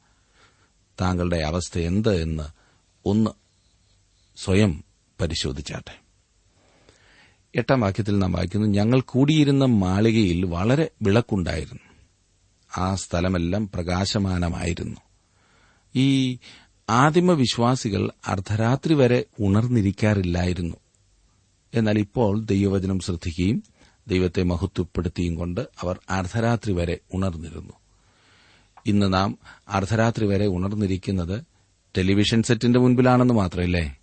താങ്കളുടെ 1.02 1.38
അവസ്ഥ 1.38 1.80
എന്ത് 1.80 2.22
എന്ന് 2.22 2.44
ഒന്ന് 3.06 3.30
സ്വയം 4.38 4.84
പരിശോധിച്ചാട്ടെ. 5.22 6.05
എട്ടാം 7.56 7.82
വാക്യത്തിൽ 7.82 8.20
നാം 8.20 8.32
വായിക്കുന്നു 8.32 8.68
ഞങ്ങൾ 8.68 9.02
കൂടിയിരുന്ന 9.02 9.66
മാളികയിൽ 9.66 10.46
വളരെ 10.46 10.92
വിളക്കുണ്ടായിരുന്നു. 11.02 11.80
ആ 12.78 12.96
സ്ഥലമെല്ലാം 12.96 13.70
പ്രകാശമാനമായിരുന്നു. 13.74 15.02
ഈ 15.96 16.38
ആദിമ 16.90 17.32
വിശ്വാസികൾ 17.32 18.12
അർദ്ധരാത്രി 18.28 18.94
വരെ 18.94 19.26
ഉണർന്നിരിക്കാറില്ലായിരുന്നു. 19.40 20.76
എന്നാൽ 21.74 22.00
ഇപ്പോൾ 22.00 22.44
ദൈവവചനം 22.44 23.00
ശ്രദ്ധിക്കുകയും 23.00 23.64
ദൈവത്തെ 24.08 24.44
മഹത്വപ്പെടുത്തിയും 24.44 25.36
കൊണ്ട് 25.36 25.62
അവർ 25.82 26.00
അർദ്ധരാത്രി 26.10 26.74
വരെ 26.74 26.98
ഉണർന്നിരുന്നു. 27.14 27.74
ഇന്ന് 28.86 29.14
നാം 29.14 29.38
അർദ്ധരാത്രി 29.70 30.26
വരെ 30.26 30.48
ഉണർന്നിരിക്കുന്നത് 30.48 31.44
ടെലിവിഷൻ 31.98 32.44
സെറ്റിന്റെ 32.44 32.80
മുൻപിലാണെന്ന് 32.80 33.34
മാത്രമല്ലേ? 33.34 33.98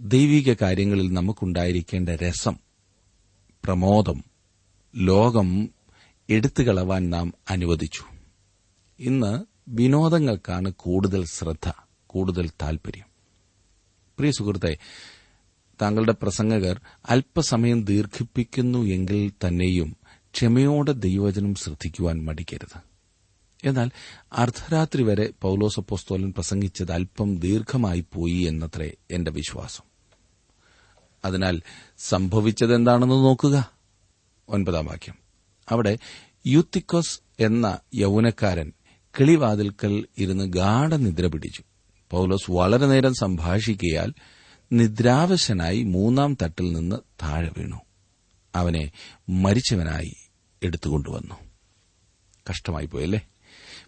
ദൈവിക 0.00 0.54
കാര്യങ്ങളിൽ 0.62 1.12
നമുക്കുണ്ടായിരിക്കേണ്ട 1.12 2.08
രസം 2.08 2.56
പ്രമോദം 3.64 4.24
ലോകം 4.96 5.68
എടുത്തുകളവാൻ 6.30 7.10
നാം 7.10 7.32
അനുവദിച്ചു. 7.50 8.04
ഇന്ന് 8.98 9.44
വിനോദങ്ങൾക്കാണ് 9.68 10.72
കൂടുതൽ 10.72 11.24
ശ്രദ്ധ 11.24 11.72
കൂടുതൽ 12.06 12.50
താൽപര്യം. 12.62 13.06
പ്രിയ 14.18 14.30
സുഹൃത്തെ 14.30 14.78
താങ്കളുടെ 15.82 16.12
പ്രസംഗകർ 16.12 16.80
അല്പസമയം 17.08 17.84
ദീർഘിപ്പിക്കുന്നു 17.84 18.78
എങ്കിൽ 18.78 19.32
തന്നെയും 19.46 19.96
ക്ഷമയോടെ 20.34 20.92
ദൈവവചനം 20.92 21.54
ശ്രദ്ധിക്കുവാൻ 21.54 22.24
മടിക്കരുത്. 22.24 22.93
എന്നാൽ 23.64 23.90
അർദ്ധരാത്രി 24.32 25.02
വരെ 25.02 25.32
പൌലോസപ്പോസ്തോലൻ 25.42 26.32
പ്രസംഗിച്ചത് 26.32 26.92
അല്പം 26.92 27.38
ദീർഘമായി 27.38 28.06
പോയി 28.14 28.40
എന്നത്രേ 28.40 28.90
എന്റെ 29.10 29.30
വിശ്വാസം. 29.30 29.84
അതിനാൽ 31.24 31.62
സംഭവിച്ചതെന്താണെന്ന് 31.98 33.14
നോക്കുക. 33.14 33.70
ഒൻപതാം 34.48 34.86
വാക്യം. 34.86 35.14
അവിടെ 35.68 35.98
യൂത്തിക്കോസ് 36.46 37.20
എന്ന 37.40 37.78
യൗവനക്കാരൻ 37.94 38.72
കിളിവാതിൽക്കൽ 39.20 40.06
ഇരുന്ന് 40.18 40.52
ഗാഠനിദ്ര 40.52 41.26
പിടിച്ചു. 41.26 41.62
പൌലോസ് 42.10 42.50
വളരെ 42.50 42.86
നേരം 42.86 43.14
സംഭാഷിക്കയാൽ 43.14 44.12
നിദ്രാവശനായി 44.72 45.82
മൂന്നാം 45.82 46.36
തട്ടിൽ 46.42 46.72
നിന്ന് 46.72 46.96
താഴെ 47.22 47.50
വീണു. 47.58 47.80
അവനെ 48.54 48.92
മരിച്ചവനായി 49.28 50.14
എടുത്തുകൊണ്ടുവന്നു. 50.62 51.34
കഷ്ടമായി 52.50 52.86
പോയല്ലേ? 52.86 53.28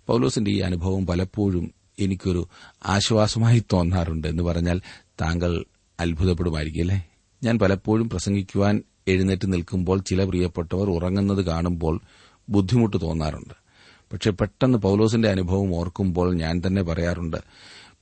പൌലോസിന്റെ 0.09 0.51
ഈ 0.51 0.61
അനുഭവം 0.61 1.07
പലപ്പോഴും 1.07 1.75
എനിക്കൊരു 1.99 2.49
ആശ്വാസമായി 2.87 3.65
തോന്നാറുണ്ട് 3.73 4.29
എന്ന് 4.29 4.43
പറഞ്ഞാൽ 4.43 4.81
താങ്കൾ 5.21 5.65
അത്ഭുതപ്പെടുമായിരിക്കും 6.01 7.03
ഞാൻ 7.45 7.59
പലപ്പോഴും 7.59 8.11
പ്രസംഗിക്കുവാൻ 8.11 8.83
എഴുന്നേറ്റ് 9.09 9.53
നിൽക്കുമ്പോൾ 9.53 9.99
ചില 9.99 10.25
പ്രിയപ്പെട്ടവർ 10.25 10.91
ഉറങ്ങുന്നത് 10.91 11.45
കാണുമ്പോൾ 11.45 12.01
ബുദ്ധിമുട്ട് 12.49 13.01
തോന്നാറുണ്ട്. 13.01 13.55
പക്ഷെ 14.13 14.31
പെട്ടെന്ന് 14.31 14.79
പൌലോസിന്റെ 14.79 15.29
അനുഭവം 15.29 15.75
ഓർക്കുമ്പോൾ 15.75 16.35
ഞാൻ 16.35 16.63
തന്നെ 16.67 16.83
പറയാറുണ്ട് 16.83 17.37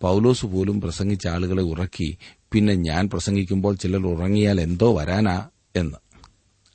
പൌലോസ് 0.00 0.46
പോലും 0.46 0.80
പ്രസംഗിച്ച 0.80 1.26
ആളുകളെ 1.26 1.62
ഉറക്കി 1.62 2.18
പിന്നെ 2.52 2.74
ഞാൻ 2.74 3.10
പ്രസംഗിക്കുമ്പോൾ 3.10 3.74
ചിലർ 3.74 4.06
ഉറങ്ങിയാൽ 4.06 4.60
എന്തോ 4.60 4.98
വരാനാ 4.98 5.48
എന്ന്. 5.76 5.96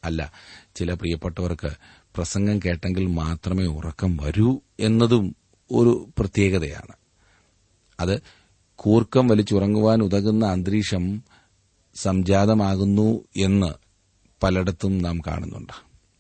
അല്ല 0.03 0.33
ചില 0.75 0.93
പ്രിയപ്പെട്ടവർക്ക് 0.93 1.69
പ്രസംഗം 2.15 2.59
കേട്ടെങ്കിൽ 2.59 3.05
മാത്രമേ 3.05 3.65
ഉറക്കം 3.65 4.17
വരൂ 4.17 4.59
എന്നതും 4.79 5.36
ഒരു 5.71 6.09
പ്രത്യേകതയാണ്. 6.19 6.95
അത് 8.00 8.21
കൂർക്കം 8.75 9.27
വലിച്ചുറങ്ങുവാൻ 9.27 10.03
ഉതകുന്ന 10.03 10.45
അന്തരീക്ഷം 10.45 11.24
സംജാതമാകുന്നു 11.95 13.24
എന്ന് 13.38 13.74
പലയിടത്തും 14.43 14.98
നാം 14.98 15.19
കാണുന്നുണ്ട്. 15.19 15.74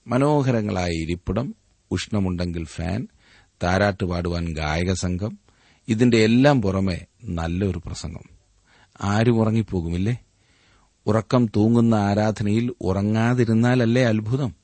മനോഹരങ്ങളായ 0.07 0.89
ഇരിപ്പിടം 0.89 1.55
ഉഷ്ണമുണ്ടെങ്കിൽ 1.91 2.63
ഫാൻ 2.63 3.07
താരാട്ട് 3.63 4.05
പാടുവാൻ 4.05 4.53
ഗായക 4.53 4.93
സംഘം 4.93 5.39
ഇതിന്റെ 5.87 6.17
എല്ലാം 6.17 6.61
പുറമെ 6.61 7.05
നല്ലൊരു 7.23 7.81
പ്രസംഗം. 7.85 8.39
ആരും 9.01 9.39
ഉറങ്ങിപ്പോകുമില്ലേ? 9.39 10.17
ഉറക്കം 11.05 11.45
തൂങ്ങുന്ന 11.45 11.95
ആരാധനയിൽ 11.95 12.73
ഉറങ്ങാതിരുന്നാലല്ലേ 12.81 14.03
അത്ഭുതം? 14.03 14.58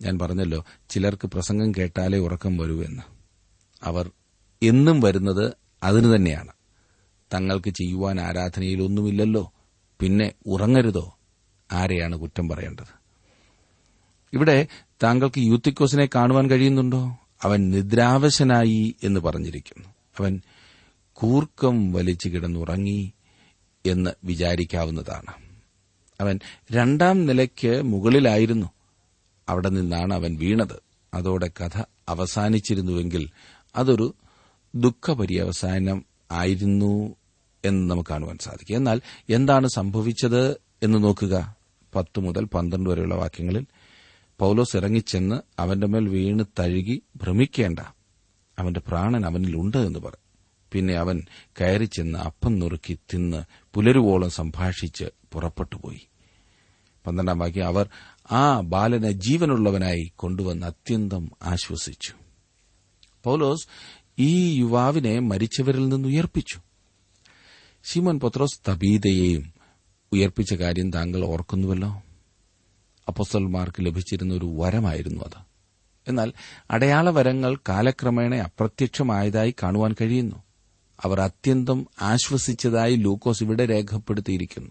ഞാൻ 0.00 0.18
പറഞ്ഞല്ലോ 0.18 0.64
ചിലർക്ക് 0.88 1.26
പ്രസംഗം 1.26 1.72
കേട്ടാലേ 1.72 2.18
ഉറക്കം 2.18 2.56
വരൂ 2.56 2.84
എന്ന്. 2.84 3.02
അവർ 3.82 4.10
എന്നും 4.62 5.00
വരുന്നത് 5.00 5.52
അതിനു 5.82 6.16
തന്നെയാണ്. 6.16 6.52
തങ്ങൾക്ക് 7.34 7.70
ചെയ്യുവാൻ 7.70 8.20
ആരാധനയിൽ 8.20 8.82
ഒന്നുമില്ലല്ലോ 8.82 9.52
പിന്നെ 10.00 10.32
ഉറങ്ങരുതോ? 10.46 11.18
ആരെയാണ് 11.72 12.16
കുറ്റം 12.16 12.48
പറയേണ്ടത്? 12.48 12.98
ഇവിടെ 14.32 14.66
താങ്കൾക്ക് 15.02 15.40
യൂത്തിക്കോസിനെ 15.40 16.08
കാണുവാൻ 16.14 16.50
കഴിയുന്നുണ്ടോ? 16.50 17.16
അവൻ 17.42 17.70
നിദ്രാവശനായി 17.70 18.96
എന്ന് 19.02 19.20
പറഞ്ഞിരിക്കുന്നു. 19.20 19.88
അവൻ 20.20 20.40
കൂർക്കം 21.12 21.92
വലിച്ചു 21.92 22.28
കിടന്നുറങ്ങി 22.28 23.12
എന്ന് 23.86 24.10
വിചാരിക്കാവുന്നതാണ്. 24.24 25.34
അവൻ 26.20 26.40
രണ്ടാം 26.72 27.26
നിലയ്ക്ക് 27.26 27.82
മുകളിലായിരുന്നു. 27.82 28.70
അവിടെ 29.48 29.68
നിന്നാണ് 29.68 30.14
അവൻ 30.14 30.36
വീണത്. 30.36 30.82
അതോടെ 31.14 31.50
കഥ 31.60 31.82
അവസാനിച്ചിരുന്നുവെങ്കിൽ 32.08 33.30
അതൊരു 33.76 34.14
ദുഃഖപര്യവസാനം 34.74 36.04
ആയിരുന്നു 36.30 37.16
എന്ന് 37.64 37.90
നമുക്ക് 37.90 38.10
കാണുവാൻ 38.10 38.38
സാധിക്കും. 38.38 38.76
എന്നാൽ 38.76 39.00
എന്താണ് 39.30 39.68
സംഭവിച്ചത് 39.68 40.60
എന്ന് 40.82 41.04
നോക്കുക. 41.04 41.56
പത്ത് 41.94 42.20
മുതൽ 42.20 42.44
പന്ത്രണ്ട് 42.44 42.90
വരെയുള്ള 42.90 43.14
വാക്യങ്ങളിൽ 43.14 43.66
പൌലോസ് 44.38 44.76
ഇറങ്ങിച്ചെന്ന് 44.76 45.40
അവന്റെ 45.58 45.86
മേൽ 45.86 46.08
വീണ് 46.08 46.44
തഴുകി 46.60 47.02
ഭ്രമിക്കേണ്ട. 47.16 47.78
അവന്റെ 48.58 48.80
പ്രാണൻ 48.80 49.26
അവനിലുണ്ട് 49.26 49.76
എന്ന് 49.76 49.98
പറയും 49.98 50.28
പിന്നെ 50.72 50.94
അവൻ 50.94 51.22
കയറിച്ചെന്ന് 51.60 52.18
അപ്പം 52.18 52.58
നുറുക്കി 52.58 52.98
തിന്ന് 53.14 53.42
പുലരുവോളം 53.74 54.30
സംഭാഷിച്ച് 54.30 55.04
പുറപ്പെട്ടുപോയി. 55.32 56.06
പന്ത്രണ്ടാം 57.06 57.38
വാക്യം 57.38 57.66
അവർ 57.66 57.88
ആ 58.32 58.60
ബാലനെ 58.60 59.12
ജീവനുള്ളവനായി 59.12 60.12
കൊണ്ടുവന്ന് 60.16 60.66
അത്യന്തം 60.66 61.30
ആശ്വസിച്ചു. 61.42 62.12
പൌലോസ് 63.24 63.68
ഈ 64.18 64.58
യുവാവിനെ 64.58 65.18
മരിച്ചവരിൽ 65.18 65.88
നിന്ന് 65.88 66.08
ഉയർപ്പിച്ചു. 66.08 66.60
ശിമൻ 67.84 68.20
പത്രോസ് 68.20 68.70
തബീതയെയും 68.70 69.52
ഉയർപ്പിച്ച 70.12 70.54
കാര്യം 70.54 70.92
താങ്കൾ 70.92 71.24
ഓർക്കുന്നുവല്ലോ? 71.24 72.02
അപ്പൊസൽമാർക്ക് 73.08 73.86
ലഭിച്ചിരുന്ന 73.86 74.34
ഒരു 74.34 74.56
വരമായിരുന്നു 74.58 75.24
അത്. 75.24 75.48
എന്നാൽ 76.08 76.32
അടയാള 76.70 77.10
വരങ്ങൾ 77.10 77.56
കാലക്രമേണ 77.68 78.34
അപ്രത്യക്ഷമായതായി 78.34 79.54
കാണുവാൻ 79.62 79.94
കഴിയുന്നു. 80.00 80.36
അവർ 81.04 81.20
അത്യന്തം 81.20 81.86
ആശ്വസിച്ചതായി 82.02 82.96
ലൂക്കോസ് 82.96 83.42
ഇവിടെ 83.42 83.68
രേഖപ്പെടുത്തിയിരിക്കുന്നു. 83.68 84.70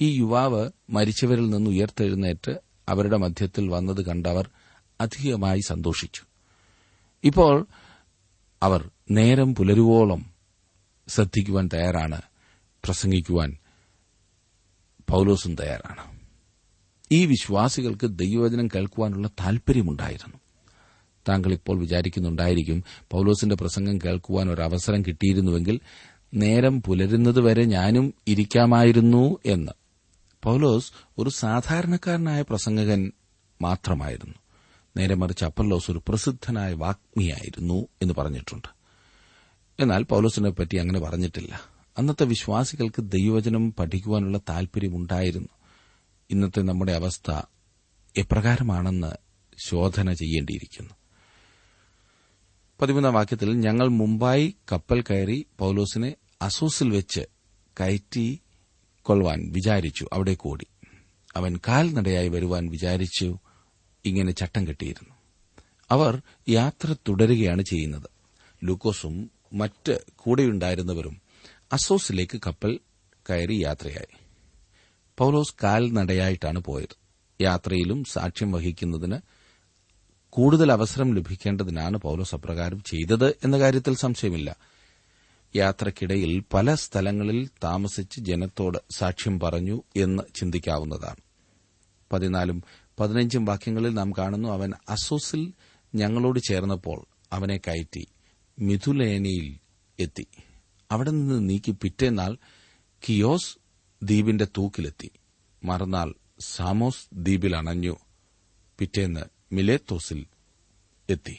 ഈ 0.00 0.18
യുവാവ് 0.18 0.70
മരിച്ചവരിൽ 0.90 1.50
നിന്ന് 1.50 1.70
ഉയർത്തെഴുന്നേറ്റ് 1.70 2.60
അവരുടെ 2.88 3.16
മധ്യത്തിൽ 3.16 3.68
വന്നത് 3.68 4.04
കണ്ടവർ 4.04 4.50
അധികമായി 5.00 5.60
സന്തോഷിച്ചു. 5.60 6.22
ഇപ്പോൾ 7.24 7.66
അവർ 8.62 8.90
നേരം 9.10 9.54
പുലരുവോളം 9.54 10.26
ശ്രദ്ധിക്കുവാൻ 11.08 11.68
തയ്യാറാണ് 11.74 12.22
പ്രസംഗിക്കുവാൻ 12.84 13.56
പൌലോസും 15.10 15.54
തയ്യാറാണ്. 15.54 16.20
ഈ 17.12 17.26
വിശ്വാസികൾക്ക് 17.26 18.06
ദൈവവചനം 18.06 18.68
കേൾക്കുവാനുള്ള 18.68 19.28
താൽപര്യമുണ്ടായിരുന്നു. 19.28 20.36
താങ്കൾ 21.28 21.52
ഇപ്പോൾ 21.52 21.78
വിചാരിക്കുന്നുണ്ടായിരിക്കും 21.78 22.84
പൌലോസിന്റെ 23.10 23.54
പ്രസംഗം 23.54 23.98
കേൾക്കുവാൻ 23.98 24.50
ഒരു 24.50 24.62
അവസരം 24.62 25.02
കിട്ടിയിരുന്നുവെങ്കിൽ 25.02 25.80
നേരം 26.34 26.82
പുലരുന്നതുവരെ 26.82 27.64
ഞാനും 27.64 28.14
ഇരിക്കാമായിരുന്നു 28.26 29.36
എന്ന്. 29.46 29.72
പൌലോസ് 30.42 30.92
ഒരു 31.18 31.30
സാധാരണക്കാരനായ 31.30 32.42
പ്രസംഗകൻ 32.42 33.12
മാത്രമായിരുന്നു. 33.62 34.34
നേരെ 34.96 35.14
മറിച്ച് 35.14 35.44
അപ്പല്ലോസ് 35.44 35.90
ഒരു 35.90 36.02
പ്രസിദ്ധനായ 36.08 36.72
വാഗ്മിയായിരുന്നു 36.72 37.88
എന്ന് 38.02 38.14
പറഞ്ഞിട്ടുണ്ട്. 38.18 38.68
എന്നാൽ 39.80 40.02
പൌലോസിനെ 40.02 40.50
പറ്റി 40.50 40.76
അങ്ങനെ 40.76 41.00
പറഞ്ഞിട്ടില്ല. 41.00 41.60
അന്നത്തെ 41.98 42.24
വിശ്വാസികൾക്ക് 42.24 43.02
ദൈവവചനം 43.02 43.72
പഠിക്കുവാനുള്ള 43.72 44.38
താൽപര്യമുണ്ടായിരുന്നു. 44.48 45.48
ഇന്നത്തെ 46.30 46.60
നമ്മുടെ 46.60 46.92
അവസ്ഥ 46.92 47.40
എപ്രകാരമാണെന്ന് 48.16 49.12
ശോധന 49.68 50.12
ചെയ്യേണ്ടിയിരിക്കുന്നു. 50.12 50.90
പതിമൂന്നാം 52.82 53.14
വാക്യത്തിൽ 53.14 53.52
ഞങ്ങൾ 53.52 53.88
മുംബൈ 53.88 54.50
കപ്പൽ 54.72 55.02
കയറി 55.02 55.46
പൌലോസിനെ 55.58 56.14
അസൂസിൽ 56.42 56.90
വെച്ച് 56.90 57.20
കയറ്റി 57.80 58.40
കൊള്ളുവാൻ 59.02 59.52
വിചാരിച്ചു. 59.52 60.06
അവിടെ 60.12 60.34
കൂടി. 60.34 60.66
അവൻ 61.36 61.60
കാൽനടയായി 61.68 62.28
വരുവാൻ 62.28 62.68
വിചാരിച്ചു. 62.68 63.38
ഇങ്ങനെ 64.04 64.32
ചട്ടം 64.32 64.66
കെട്ടിയിരുന്നു. 64.68 65.14
അവർ 65.90 66.22
യാത്ര 66.48 66.92
തുടരുകയാണ് 67.08 67.62
ചെയ്യുന്നത്. 67.62 68.10
ലൂക്കോസും 68.64 69.30
മറ്റ് 69.52 70.00
കൂടെയുണ്ടായിരുന്നവരും 70.16 71.20
അസോസിലേക്ക് 71.72 72.40
കപ്പൽ 72.46 72.80
കയറി 73.30 73.54
യാത്രയായി. 73.64 74.16
പൌലോസ് 75.18 75.54
കാൽനടയായിട്ടാണ് 75.62 76.58
പോയത്. 76.58 76.96
യാത്രയിലും 77.42 78.04
സാക്ഷ്യം 78.04 78.52
വഹിക്കുന്നതിന് 78.52 79.18
കൂടുതൽ 80.30 80.72
അവസരം 80.72 81.14
ലഭിക്കേണ്ടതിനാണ് 81.14 81.96
പൌലോസ് 81.96 82.34
അപ്രകാരം 82.34 82.82
ചെയ്തത് 82.82 83.28
എന്ന 83.44 83.58
കാര്യത്തിൽ 83.58 83.96
സംശയമില്ല. 83.96 84.56
യാത്രക്കിടയിൽ 85.56 86.42
പല 86.52 86.74
സ്ഥലങ്ങളിൽ 86.74 87.50
താമസിച്ച് 87.64 88.20
ജനത്തോട് 88.20 88.78
സാക്ഷ്യം 88.96 89.40
പറഞ്ഞു 89.40 89.82
എന്ന് 89.96 90.22
ചിന്തിക്കാവുന്നതാണ്. 90.34 91.16
പതിനാലും 92.12 92.62
പതിനഞ്ചും 93.00 93.44
വാക്യങ്ങളിൽ 93.44 93.94
നാം 93.94 94.12
കാണുന്നു 94.12 94.48
അവൻ 94.48 94.72
അസോസിൽ 94.88 95.52
ഞങ്ങളോട് 95.94 96.40
ചേർന്നപ്പോൾ 96.40 97.06
അവനെ 97.32 97.56
കയറ്റി 97.56 98.06
മിഥുലേനയിൽ 98.58 99.58
എത്തി. 100.00 100.26
അവിടെ 100.90 101.10
നിന്ന് 101.10 101.50
നീക്കി 101.50 101.70
പിറ്റേന്നാൾ 101.70 102.36
കിയോസ് 103.08 103.58
ദ്വീപിന്റെ 104.02 104.44
തൂക്കിലെത്തി. 104.44 105.10
മറുനാൾ 105.64 106.14
സാമോസ് 106.40 107.14
ദ്വീപിൽ 107.14 107.56
അണഞ്ഞു. 107.56 107.96
പിറ്റേന്ന് 108.78 109.20
മിലേത്തോസിൽ 109.54 110.26
എത്തി. 111.10 111.38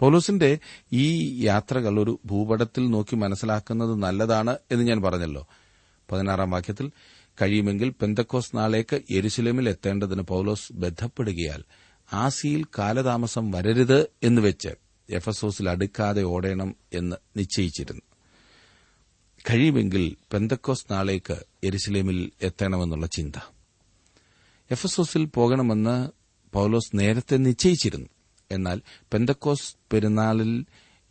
പൗലോസിന്റെ 0.00 0.58
ഈ 0.92 1.38
യാത്രകൾ 1.44 2.00
ഒരു 2.00 2.20
ഭൂപടത്തിൽ 2.26 2.90
നോക്കി 2.90 3.16
മനസ്സിലാക്കുന്നത് 3.16 3.94
നല്ലതാണ് 3.94 4.58
എന്ന് 4.70 4.84
ഞാൻ 4.84 5.02
പറഞ്ഞല്ലോ. 5.02 5.48
പതിനാറാം 6.12 6.50
വാക്യത്തിൽ 6.50 6.90
കഴിയുമെങ്കിൽ 7.42 7.88
പെന്തക്കോസ് 7.88 8.56
നാളേക്ക് 8.56 9.00
യെരുശലേമിൽ 9.10 9.68
എത്തേണ്ടതിന് 9.68 10.22
പൌലോസ് 10.22 10.72
ബന്ധപ്പെടുകയാൽ 10.72 11.64
ആസിയിൽ 12.12 12.64
കാലതാമസം 12.78 13.50
വരരുത് 13.50 14.06
എന്ന് 14.22 14.42
വെച്ച് 14.42 14.68
എഫസോസിൽ 15.10 15.68
അടുക്കാതെ 15.68 16.22
ഓടേണം 16.22 16.76
എന്ന് 16.92 17.16
നിശ്ചയിച്ചിരുന്നു. 17.36 18.02
കഴിയുമെങ്കിൽ 19.50 20.16
പെന്തക്കോസ് 20.32 20.86
നാളേക്ക് 20.90 21.44
എരുസലേമിൽ 21.64 22.30
എത്തണമെന്നുള്ള 22.42 23.06
ചിന്ത. 23.06 23.52
എഫസോസിൽ 24.70 25.24
പോകണമെന്ന് 25.24 26.08
പൌലോസ് 26.52 26.90
നേരത്തെ 26.94 27.36
നിശ്ചയിച്ചിരുന്നു. 27.36 28.08
എന്നാൽ 28.50 28.80
പെന്തക്കോസ് 29.12 29.74
പെരുന്നാളിൽ 29.92 30.64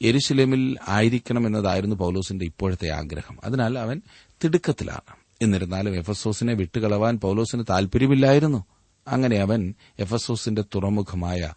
യെരുശലേമിൽ 0.03 0.77
ആയിരിക്കണമെന്നതായിരുന്നു 0.87 1.95
പൌലോസിന്റെ 1.95 2.45
ഇപ്പോഴത്തെ 2.45 2.89
ആഗ്രഹം. 2.89 3.37
അതിനാൽ 3.43 3.79
അവൻ 3.79 4.01
തിടുക്കത്തിലാണ്. 4.43 5.15
എന്നിരുന്നാലും 5.41 5.95
എഫസോസിനെ 5.95 6.53
വിട്ടുകളവാൻ 6.53 7.19
പൌലോസിന് 7.19 7.63
താൽപര്യമില്ലായിരുന്നു. 7.69 8.65
അങ്ങനെ 9.07 9.37
അവൻ 9.37 9.73
എഫസോസിന്റെ 9.99 10.63
തുറമുഖമായ 10.75 11.53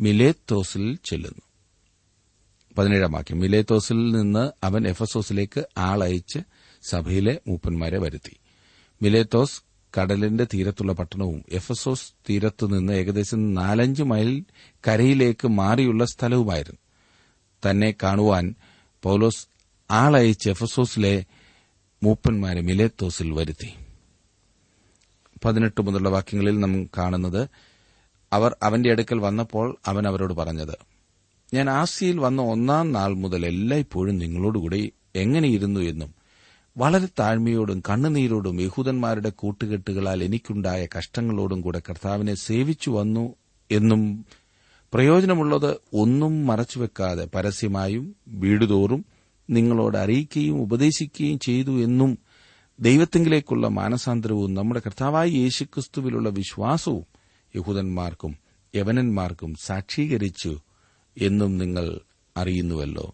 മിലേത്തോസിൽ 0.00 0.98
ചെല്ലുന്നു. 1.04 1.42
പതിനേഴാം 2.78 3.12
വാക്യം. 3.12 3.40
മിലേത്തോസിൽ 3.40 4.12
നിന്ന് 4.12 4.52
അവൻ 4.64 4.88
എഫസോസിലേക്ക് 4.88 5.64
ആളയച്ച് 5.78 6.38
സഭയിലെ 6.88 7.40
മൂപ്പന്മാരെ 7.46 7.98
വരുത്തി. 7.98 8.36
മിലേത്തോസ് 9.02 9.62
കടലിന്റെ 9.98 10.46
തീരത്തുള്ള 10.54 10.92
പട്ടണവും 10.92 11.44
എഫസോസ് 11.52 12.12
തീരത്തുനിന്ന് 12.30 12.92
ഏകദേശം 12.92 13.54
നാലഞ്ച് 13.54 14.02
മൈൽ 14.02 14.44
കരയിലേക്ക് 14.88 15.48
മാറിയുള്ള 15.48 16.04
സ്ഥലവുമായിരുന്നു. 16.04 16.78
തന്നെ 17.70 17.94
കാണുവാൻ 18.02 18.54
പൌലോസ് 19.02 19.46
ആളയച്ച് 19.90 20.50
എഫസോസിലെ 20.50 21.24
മൂപ്പന്മാരെ 22.02 22.60
മിലേത്തോസിൽ 22.60 23.32
വരുത്തി. 23.32 23.74
പതിനെട്ട് 25.44 25.82
മുതലുള്ള 25.82 26.08
വാക്യങ്ങളിൽ 26.08 26.60
നാം 26.60 26.84
കാണുന്നത് 26.84 27.48
അവർ 28.32 28.56
അവന്റെ 28.62 28.90
അടുക്കൽ 28.90 29.18
വന്നപ്പോൾ 29.18 29.76
അവൻ 29.86 30.08
അവരോട് 30.08 30.34
പറഞ്ഞത് 30.34 30.78
ഞാൻ 31.54 31.70
ആസിയിൽ 31.70 32.20
വന്ന 32.20 32.42
ഒന്നാം 32.42 32.92
നാൾ 32.92 33.14
മുതൽ 33.14 33.46
എല്ലായ്പ്പോഴും 33.46 34.18
നിങ്ങളോടുകൂടി 34.18 34.92
എങ്ങനെയിരുന്നു 35.16 35.80
എന്നും 35.80 36.17
വളരെ 36.78 37.08
താഴ്മയോടും 37.18 37.82
കണ്ണുനീരോടും 37.90 38.60
യഹൂദന്മാരുടെ 38.60 39.30
കൂട്ടുകെട്ടുകളാൽ 39.30 40.24
എനിക്കുണ്ടായ 40.24 40.86
കഷ്ടങ്ങളോടും 40.98 41.60
കൂടെ 41.60 41.78
കർത്താവിനെ 41.78 42.34
സേവിച്ചു 42.34 42.90
വന്നു 42.90 43.34
എന്നും 43.70 44.02
പ്രയോജനമുള്ളത് 44.92 45.76
ഒന്നും 45.92 46.46
മറച്ചുവെക്കാതെ 46.46 47.28
പരസ്യമായും 47.34 48.04
വീടുതോറും 48.28 49.04
നിങ്ങളോട് 49.50 49.98
അറിയിക്കുകയും 49.98 50.60
ഉപദേശിക്കുകയും 50.60 51.38
ചെയ്തു 51.38 51.70
എന്നും 51.82 52.18
ദൈവത്തെങ്കിലേക്കുള്ള 52.78 53.68
മാനസാന്തരവും 53.68 54.54
നമ്മുടെ 54.54 54.80
കർത്താവായ 54.80 55.28
യേശുക്രിസ്തുവിലുള്ള 55.28 56.28
വിശ്വാസവും 56.30 57.06
യഹൂദന്മാർക്കും 57.56 58.32
യവനന്മാർക്കും 58.74 59.54
സാക്ഷീകരിച്ചു 59.60 60.52
എന്നും 61.16 61.58
നിങ്ങൾ 61.58 61.86
അറിയുന്നുവല്ലോ. 62.36 63.06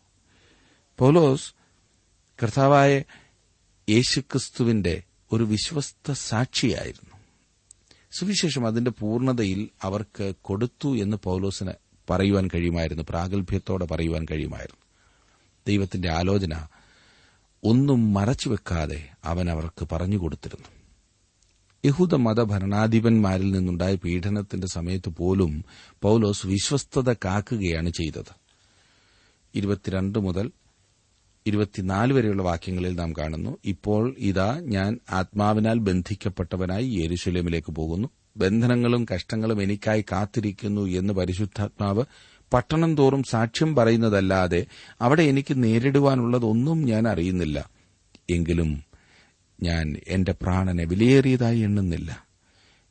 പൗലോസ് 0.98 1.54
കർത്താവായ 2.42 2.90
യേശുക്രിസ്തുവിന്റെ 3.88 5.02
ഒരു 5.32 5.44
വിശ്വസ്ത 5.44 6.12
സാക്ഷിയായിരുന്നു. 6.12 7.16
സുവിശേഷം 8.18 8.66
അതിന്റെ 8.66 8.90
പൂർണതയിൽ 8.90 9.68
അവർക്ക് 9.82 10.34
കൊടുത്തു 10.42 10.96
എന്ന് 10.96 11.16
പൌലോസിന് 11.16 11.72
പറയുവാൻ 12.10 12.48
കഴിയുമായിരുന്നു 12.54 13.04
പ്രാഗൽഭ്യത്തോടെ 13.08 13.84
പറയുവാൻ 13.84 14.26
കഴിയുമായിരുന്നു. 14.30 14.80
ദൈവത്തിന്റെ 15.66 16.10
ആലോചന 16.10 16.66
ഒന്നും 17.64 18.14
മറച്ചുവെക്കാതെ 18.14 19.08
അവൻ 19.24 19.50
അവർക്ക് 19.50 19.88
പറഞ്ഞുകൊടുത്തിരുന്നു 19.92 20.68
യഹൂദ 21.86 22.14
മതഭരണാധിപന്മാരിൽ 22.14 23.50
നിന്നുണ്ടായ 23.50 23.94
പീഡനത്തിന്റെ 23.94 24.66
സമയത്ത് 24.66 25.08
പോലും 25.08 25.64
പൌലോസ് 26.02 26.46
വിശ്വസ്തത 26.46 27.12
കാക്കുകയാണ് 27.12 27.90
ചെയ്തത്. 27.90 28.34
ഇരുപത്തിരണ്ട് 29.54 30.18
മുതൽ 30.18 30.50
ഇരുപത്തിനാല് 31.46 32.12
വരെയുള്ള 32.12 32.42
വാക്യങ്ങളിൽ 32.42 32.94
നാം 32.94 33.12
കാണുന്നു 33.12 33.58
ഇപ്പോൾ 33.64 34.14
ഇതാ 34.18 34.60
ഞാൻ 34.60 34.98
ആത്മാവിനാൽ 35.10 35.78
ബന്ധിക്കപ്പെട്ടവനായി 35.78 36.86
യേരുശലേമിലേക്ക് 36.86 37.72
പോകുന്നു. 37.72 38.08
ബന്ധനങ്ങളും 38.36 39.06
കഷ്ടങ്ങളും 39.14 39.62
എനിക്കായി 39.62 40.04
കാത്തിരിക്കുന്നു 40.12 40.80
എന്ന് 40.80 41.14
പരിശുദ്ധാത്മാവ് 41.14 42.04
പട്ടണം 42.52 42.96
തോറും 42.96 43.22
സാക്ഷ്യം 43.22 43.74
പറയുന്നതല്ലാതെ 43.74 44.66
അവിടെ 45.00 45.22
എനിക്ക് 45.22 45.64
നേരിടുവാനുള്ളതൊന്നും 45.64 46.84
ഞാൻ 46.84 47.08
അറിയുന്നില്ല. 47.08 47.70
എങ്കിലും 48.30 48.82
ഞാൻ 49.62 49.96
എന്റെ 50.08 50.32
പ്രാണനെ 50.32 50.84
വിലയേറിയതായി 50.84 51.60
എണ്ണുന്നില്ല. 51.60 52.26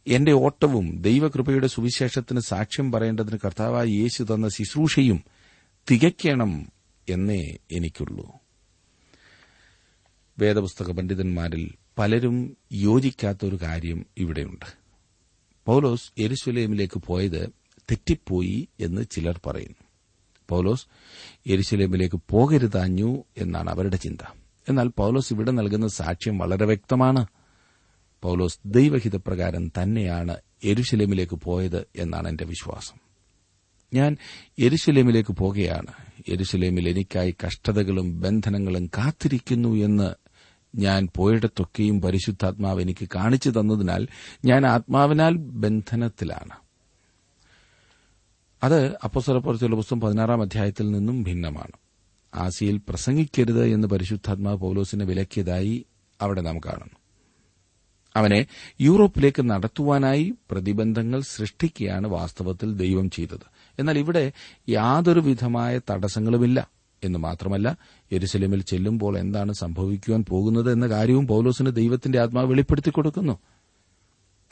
എന്റെ 0.08 0.32
ഓട്ടവും 0.32 1.02
ദൈവകൃപയുടെ 1.02 1.68
സുവിശേഷത്തിന് 1.68 2.40
സാക്ഷ്യം 2.40 2.92
പറയേണ്ടതിന് 2.92 3.38
കർത്താവായ 3.46 3.86
യേശു 3.88 4.24
തന്ന 4.24 4.50
ശുശ്രൂഷയും 4.50 5.24
തികയ്ക്കണം 5.92 6.68
എന്നേ 7.10 7.58
എനിക്കുള്ളൂ. 7.72 8.43
വേദപുസ്തക 10.40 10.92
പണ്ഡിതന്മാരിൽ 10.92 11.72
പലരും 11.98 12.58
യോജിക്കാത്ത 12.72 13.46
ഒരു 13.46 13.56
കാര്യം 13.56 14.06
ഇവിടെയുണ്ട്. 14.18 14.66
പൌലോസ് 15.66 16.12
എരുശലേമിലേക്ക് 16.18 17.00
പോയത് 17.00 17.50
തെറ്റിപ്പോയി 17.92 18.68
എന്ന് 18.80 19.06
ചിലർ 19.12 19.42
പറയുന്നു. 19.46 19.84
പൌലോസ് 20.50 20.86
എരുശലേമിലേക്ക് 21.48 22.20
പോകരുതാഞ്ഞു 22.30 23.24
എന്നാണ് 23.38 23.70
അവരുടെ 23.70 23.98
ചിന്ത. 23.98 24.26
എന്നാൽ 24.70 24.88
പൌലോസ് 24.88 25.34
ഇവിടെ 25.34 25.52
നൽകുന്ന 25.52 25.88
സാക്ഷ്യം 25.88 26.38
വളരെ 26.38 26.66
വ്യക്തമാണ്. 26.66 27.28
പൌലോസ് 28.22 28.60
ദൈവഹിതപ്രകാരം 28.66 29.68
തന്നെയാണ് 29.68 30.38
എരുശലേമിലേക്ക് 30.64 31.36
പോയത് 31.36 31.88
എന്നാണ് 31.96 32.30
എന്റെ 32.30 32.46
വിശ്വാസം. 32.46 33.04
ഞാൻ 33.94 34.18
എരുശലേമിലേക്ക് 34.60 35.34
പോകുകയാണ് 35.34 35.88
എരുശലേമിൽ 36.28 36.90
എനിക്കായി 36.90 37.36
കഷ്ടതകളും 37.46 38.20
ബന്ധനങ്ങളും 38.20 38.88
കാത്തിരിക്കുന്നു 38.98 39.76
എന്ന് 39.76 40.23
ഞാൻ 40.76 41.10
പോയിടത്തൊക്കെയും 41.16 42.02
പരിശുദ്ധാത്മാവ് 42.02 42.82
എനിക്ക് 42.82 43.08
കാണിച്ചു 43.16 43.50
തന്നതിനാൽ 43.50 44.08
ഞാൻ 44.46 44.66
ആത്മാവിനാൽ 44.66 45.38
ബന്ധനത്തിലാണ്. 45.38 46.64
അത് 48.64 48.96
അപ്പസ്വലപ്പുറത്തുള്ള 49.04 49.76
പുസ്തകം 49.76 50.02
പതിനാറാം 50.02 50.42
അധ്യായത്തിൽ 50.42 50.92
നിന്നും 50.92 51.24
ഭിന്നമാണ്. 51.24 51.72
ആസിയിൽ 52.36 52.82
പ്രസംഗിക്കരുത് 52.90 53.66
എന്ന് 53.66 53.88
പരിശുദ്ധാത്മാവ് 53.88 54.58
പൌലോസിനെ 54.58 55.06
വിലക്കിയതായി 55.06 55.86
അവിടെ 56.22 56.42
നാം 56.42 56.60
കാണുന്നു. 56.60 56.96
അവനെ 58.16 58.48
യൂറോപ്പിലേക്ക് 58.82 59.50
നടത്തുവാനായി 59.50 60.34
പ്രതിബന്ധങ്ങൾ 60.52 61.22
സൃഷ്ടിക്കുകയാണ് 61.22 62.08
വാസ്തവത്തിൽ 62.08 62.74
ദൈവം 62.74 63.10
ചെയ്തത്. 63.10 63.40
എന്നാൽ 63.80 63.98
ഇവിടെ 63.98 64.32
യാതൊരു 64.70 65.20
വിധമായ 65.20 65.80
തടസ്സങ്ങളുമില്ല. 65.92 66.68
എന്ന് 67.04 67.20
മാത്രമല്ല 67.20 67.78
യെരുസലേമിൽ 68.14 68.62
ചെല്ലുമ്പോൾ 68.62 69.18
എന്താണ് 69.18 69.54
സംഭവിക്കുവാൻ 69.54 70.26
പോകുന്നത് 70.30 70.72
എന്ന 70.72 70.88
കാര്യവും 70.88 71.28
പൌലോസിന് 71.28 71.76
ദൈവത്തിന്റെ 71.76 72.20
ആത്മാവ് 72.20 72.50
വെളിപ്പെടുത്തി 72.50 72.90
കൊടുക്കുന്നു. 72.90 73.40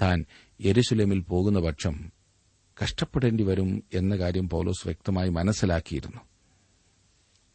താൻ 0.02 0.26
യെരുസലേമിൽ 0.66 1.20
പോകുന്ന 1.20 1.60
പക്ഷം 1.60 2.12
കഷ്ടപ്പെടേണ്ടി 2.84 3.44
വരും 3.44 3.84
എന്ന 3.94 4.16
കാര്യം 4.16 4.50
പൌലോസ് 4.50 4.88
വ്യക്തമായി 4.88 5.30
മനസ്സിലാക്കിയിരുന്നു. 5.30 6.22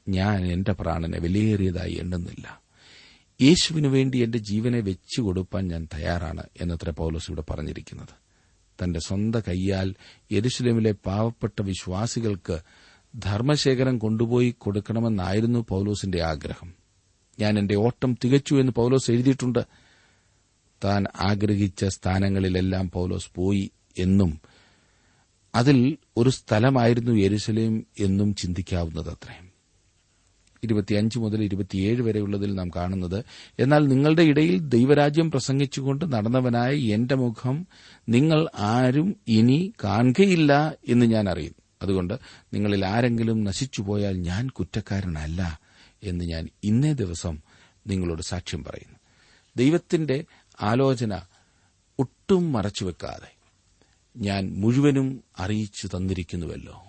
ഞാൻ 0.09 0.53
എന്റെ 0.53 0.73
പ്രാണനെ 0.73 1.19
വിലയേറിയതായി 1.19 1.93
എണ്ണുന്നില്ല. 1.93 2.61
യേശുവിനു 3.43 3.89
വേണ്ടി 3.89 4.19
എന്റെ 4.19 4.39
ജീവനെ 4.39 4.81
വെച്ചു 4.81 5.21
കൊടുപ്പാൻ 5.21 5.69
ഞാൻ 5.69 5.89
തയ്യാറാണ് 5.95 6.43
എന്നത്ര 6.61 6.91
പൌലോസ് 6.91 7.31
ഇവിടെ 7.31 7.53
പറഞ്ഞിരിക്കുന്നത്. 7.53 8.27
തന്റെ 8.85 9.01
സ്വന്തം 9.01 9.41
കൈയാൽ 9.41 9.95
യരുസലമിലെ 10.33 10.93
പാവപ്പെട്ട 10.93 11.63
വിശ്വാസികൾക്ക് 11.63 12.61
ധർമ്മശേഖരം 13.19 13.99
കൊണ്ടുപോയി 13.99 14.55
കൊടുക്കണമെന്നായിരുന്നു 14.59 15.67
പൌലോസിന്റെ 15.69 16.23
ആഗ്രഹം. 16.23 16.75
ഞാൻ 17.41 17.59
എന്റെ 17.59 17.75
ഓട്ടം 17.75 18.17
തികച്ചു 18.25 18.55
എന്ന് 18.55 18.73
പൌലോസ് 18.73 19.11
എഴുതിയിട്ടുണ്ട്. 19.11 19.59
താൻ 20.85 21.05
ആഗ്രഹിച്ച 21.21 21.85
സ്ഥാനങ്ങളിലെല്ലാം 21.85 22.91
പൌലോസ് 22.91 23.31
പോയി 23.35 23.71
എന്നും 23.99 24.41
അതിൽ 25.55 25.97
ഒരു 26.17 26.31
സ്ഥലമായിരുന്നു 26.31 27.13
യെരുസലേം 27.13 27.87
എന്നും 28.01 28.35
ചിന്തിക്കാവുന്നതത്രേ. 28.35 29.47
ഇരുപത്തിയഞ്ച് 30.63 31.19
മുതൽ 31.19 31.43
ഇരുപത്തിയേഴ് 31.43 32.03
വരെയുള്ളതിൽ 32.03 32.55
നാം 32.55 32.71
കാണുന്നത് 32.77 33.25
എന്നാൽ 33.59 33.89
നിങ്ങളുടെ 33.89 34.23
ഇടയിൽ 34.23 34.59
ദൈവരാജ്യം 34.59 35.31
പ്രസംഗിച്ചുകൊണ്ട് 35.31 36.13
നടന്നവനായ 36.13 36.75
എന്റെ 36.75 37.15
മുഖം 37.15 37.67
നിങ്ങൾ 38.09 38.49
ആരും 38.59 39.17
ഇനി 39.29 39.73
കാണുകയില്ല 39.85 40.75
എന്ന് 40.89 41.07
ഞാൻ 41.07 41.29
അറിയുന്നു. 41.29 41.66
അതുകൊണ്ട് 41.83 42.15
നിങ്ങളിൽ 42.55 42.87
ആരെങ്കിലും 42.87 43.45
നശിച്ചുപോയാൽ 43.45 44.17
ഞാൻ 44.17 44.49
കുറ്റക്കാരനല്ല 44.49 45.61
എന്ന് 46.03 46.25
ഞാൻ 46.25 46.49
ഇന്നേ 46.65 46.93
ദിവസം 46.93 47.39
നിങ്ങളോട് 47.87 48.23
സാക്ഷ്യം 48.23 48.65
പറയുന്നു. 48.65 48.99
ദൈവത്തിന്റെ 49.57 50.25
ആലോചന 50.63 51.21
ഒട്ടും 51.99 52.53
മറച്ചുവെക്കാതെ 52.53 53.37
ഞാൻ 54.17 54.61
മുഴുവനും 54.61 55.25
അറിയിച്ചു 55.39 55.87
തന്നിരിക്കുന്നുവല്ലോ. 55.87 56.83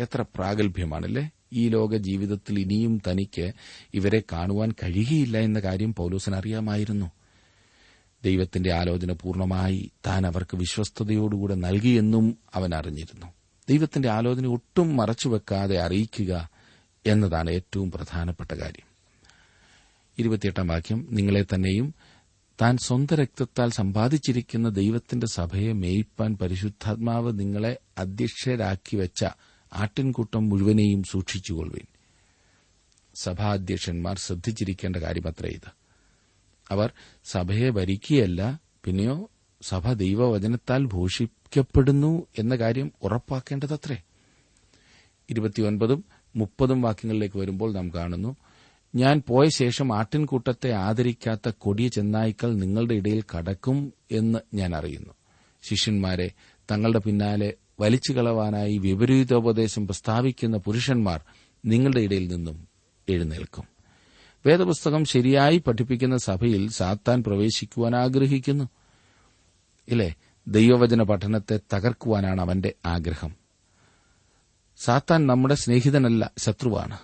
എത്ര 0.00 0.22
പ്രാഗൽഭ്യമാണല്ലേ? 0.22 1.30
ഈ 1.52 1.68
ലോക 1.68 1.96
ജീവിതത്തിൽ 1.96 2.60
ഇനിയും 2.60 3.02
തനിക്ക് 3.10 3.52
ഇവരെ 3.94 4.22
കാണുവാൻ 4.32 4.72
കഴിയുകയില്ല 4.72 5.38
എന്ന 5.38 5.60
കാര്യം 5.60 5.94
പൌലോസിന് 5.94 6.36
അറിയാമായിരുന്നു. 6.36 7.10
ദൈവത്തിന്റെ 8.24 8.72
ആലോചന 8.72 9.12
പൂർണമായി 9.12 9.90
താൻ 10.06 10.26
അവർക്ക് 10.26 10.56
വിശ്വസ്തയോടുകൂടെ 10.56 11.54
നൽകിയെന്നും 11.54 12.38
അവൻ 12.54 12.74
അറിഞ്ഞിരുന്നു. 12.74 13.26
ദൈവത്തിന്റെ 13.72 14.08
ആലോചന 14.08 14.46
ഒട്ടും 14.46 14.96
മറച്ചു 14.96 15.28
വെക്കാതെ 15.28 15.78
അറിയിക്കുക 15.78 16.48
എന്നതാണ് 17.06 17.50
ഏറ്റവും 17.50 17.90
പ്രധാനപ്പെട്ട 17.90 18.54
കാര്യം. 18.54 18.86
ഇരുപത്തിയെട്ടാം 20.18 20.66
വാക്യം 20.66 21.08
നിങ്ങളെ 21.10 21.42
തന്നെയും 21.42 21.94
താൻ 22.62 22.76
സ്വന്തം 22.76 23.16
രക്തത്താൽ 23.16 23.70
സമ്പാദിച്ചിരിക്കുന്ന 23.70 24.68
ദൈവത്തിന്റെ 24.68 25.26
സഭയെ 25.26 25.72
മേയിപ്പാൻ 25.72 26.36
പരിശുദ്ധാത്മാവ് 26.36 27.38
നിങ്ങളെ 27.38 27.76
അധ്യക്ഷരാക്കി 27.98 28.96
വെച്ച 28.96 29.24
ആട്ടിൻകൂട്ടം 29.72 30.48
മുഴുവനെയും 30.48 31.02
സൂക്ഷിച്ചുകൊള്ളുവിൻ. 31.02 31.86
സഭാധ്യക്ഷന്മാർ 33.14 34.18
ശ്രദ്ധിച്ചിരിക്കേണ്ട 34.18 34.96
കാര്യമത്രേ 34.96 35.48
ഇത്. 35.48 35.70
അവർ 36.70 36.92
സഭയെ 37.24 37.70
ഭരിക്കുകയല്ല 37.70 38.60
പിന്നെയോ 38.84 39.30
സഭ 39.62 39.92
ദൈവവചനത്താൽ 39.92 40.86
ഭൂഷിക്കപ്പെടുന്നു 41.52 42.26
എന്ന 42.38 42.56
കാര്യം 42.56 42.92
ഉറപ്പാക്കേണ്ടതത്രേ. 43.02 44.02
ഇരുപത്തിയൊൻപതും 45.30 46.04
മുപ്പതും 46.36 46.82
വാക്യങ്ങളിലേക്ക് 46.82 47.38
വരുമ്പോൾ 47.38 47.74
നാം 47.74 47.94
കാണുന്നു 47.94 48.36
ഞാൻ 48.94 49.22
പോയ 49.28 49.48
ശേഷം 49.48 49.98
ആട്ടിൻകൂട്ടത്തെ 49.98 50.72
ആദരിക്കാത്ത 50.72 51.50
കൊടിയ 51.58 51.88
ചെന്നായ്ക്കൾ 51.88 52.54
നിങ്ങളുടെ 52.54 52.94
ഇടയിൽ 52.94 53.24
കടക്കും 53.36 53.92
എന്ന് 54.10 54.38
ഞാൻ 54.54 54.76
അറിയുന്നു. 54.76 55.12
ശിഷ്യന്മാരെ 55.62 56.30
തങ്ങളുടെ 56.70 56.98
പിന്നാലെ 56.98 57.54
വലിച്ചു 57.80 58.12
കളവാനായി 58.12 58.78
വിപരീതോപദേശം 58.78 59.86
പ്രസ്താവിക്കുന്ന 59.86 60.56
പുരുഷന്മാർ 60.56 61.20
നിങ്ങളുടെ 61.64 62.00
ഇടയിൽ 62.00 62.28
നിന്നും 62.28 62.68
എഴുന്നേൽക്കും. 63.08 63.64
വേദപുസ്തകം 64.46 65.04
ശരിയായി 65.04 65.58
പഠിപ്പിക്കുന്ന 65.58 66.16
സഭയിൽ 66.16 66.70
സാത്താൻ 66.70 67.22
പ്രവേശിക്കുവാൻ 67.22 67.96
ആഗ്രഹിക്കുന്നു. 67.96 68.68
ഇല്ലേ? 69.88 70.14
ദൈവവചന 70.46 71.02
പഠനത്തെ 71.02 71.60
തകർക്കുവാനാണ് 71.74 72.40
അവന്റെ 72.40 72.74
ആഗ്രഹം. 72.86 73.34
സാത്താൻ 74.76 75.26
നമ്മുടെ 75.26 75.54
സ്നേഹിതനല്ല 75.54 76.30
ശത്രുവാണ്. 76.38 76.98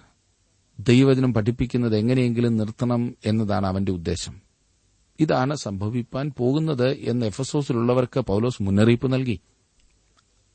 ദൈവവചനം 0.80 1.34
പഠിപ്പിക്കുന്നത് 1.34 1.96
എങ്ങനെയെങ്കിലും 1.96 2.56
നിർത്തണം 2.56 3.16
എന്നതാണ് 3.26 3.66
അവന്റെ 3.66 3.92
ഉദ്ദേശം. 3.92 4.40
ഇതാണ് 5.20 5.56
സംഭവിപ്പാൻ 5.56 6.32
പോകുന്നത് 6.38 6.90
എന്ന് 6.90 7.26
എഫസോസിലുള്ളവർക്ക് 7.26 8.20
പൌലോസ് 8.20 8.62
മുന്നറിയിപ്പ് 8.62 9.12
നൽകി. 9.12 9.40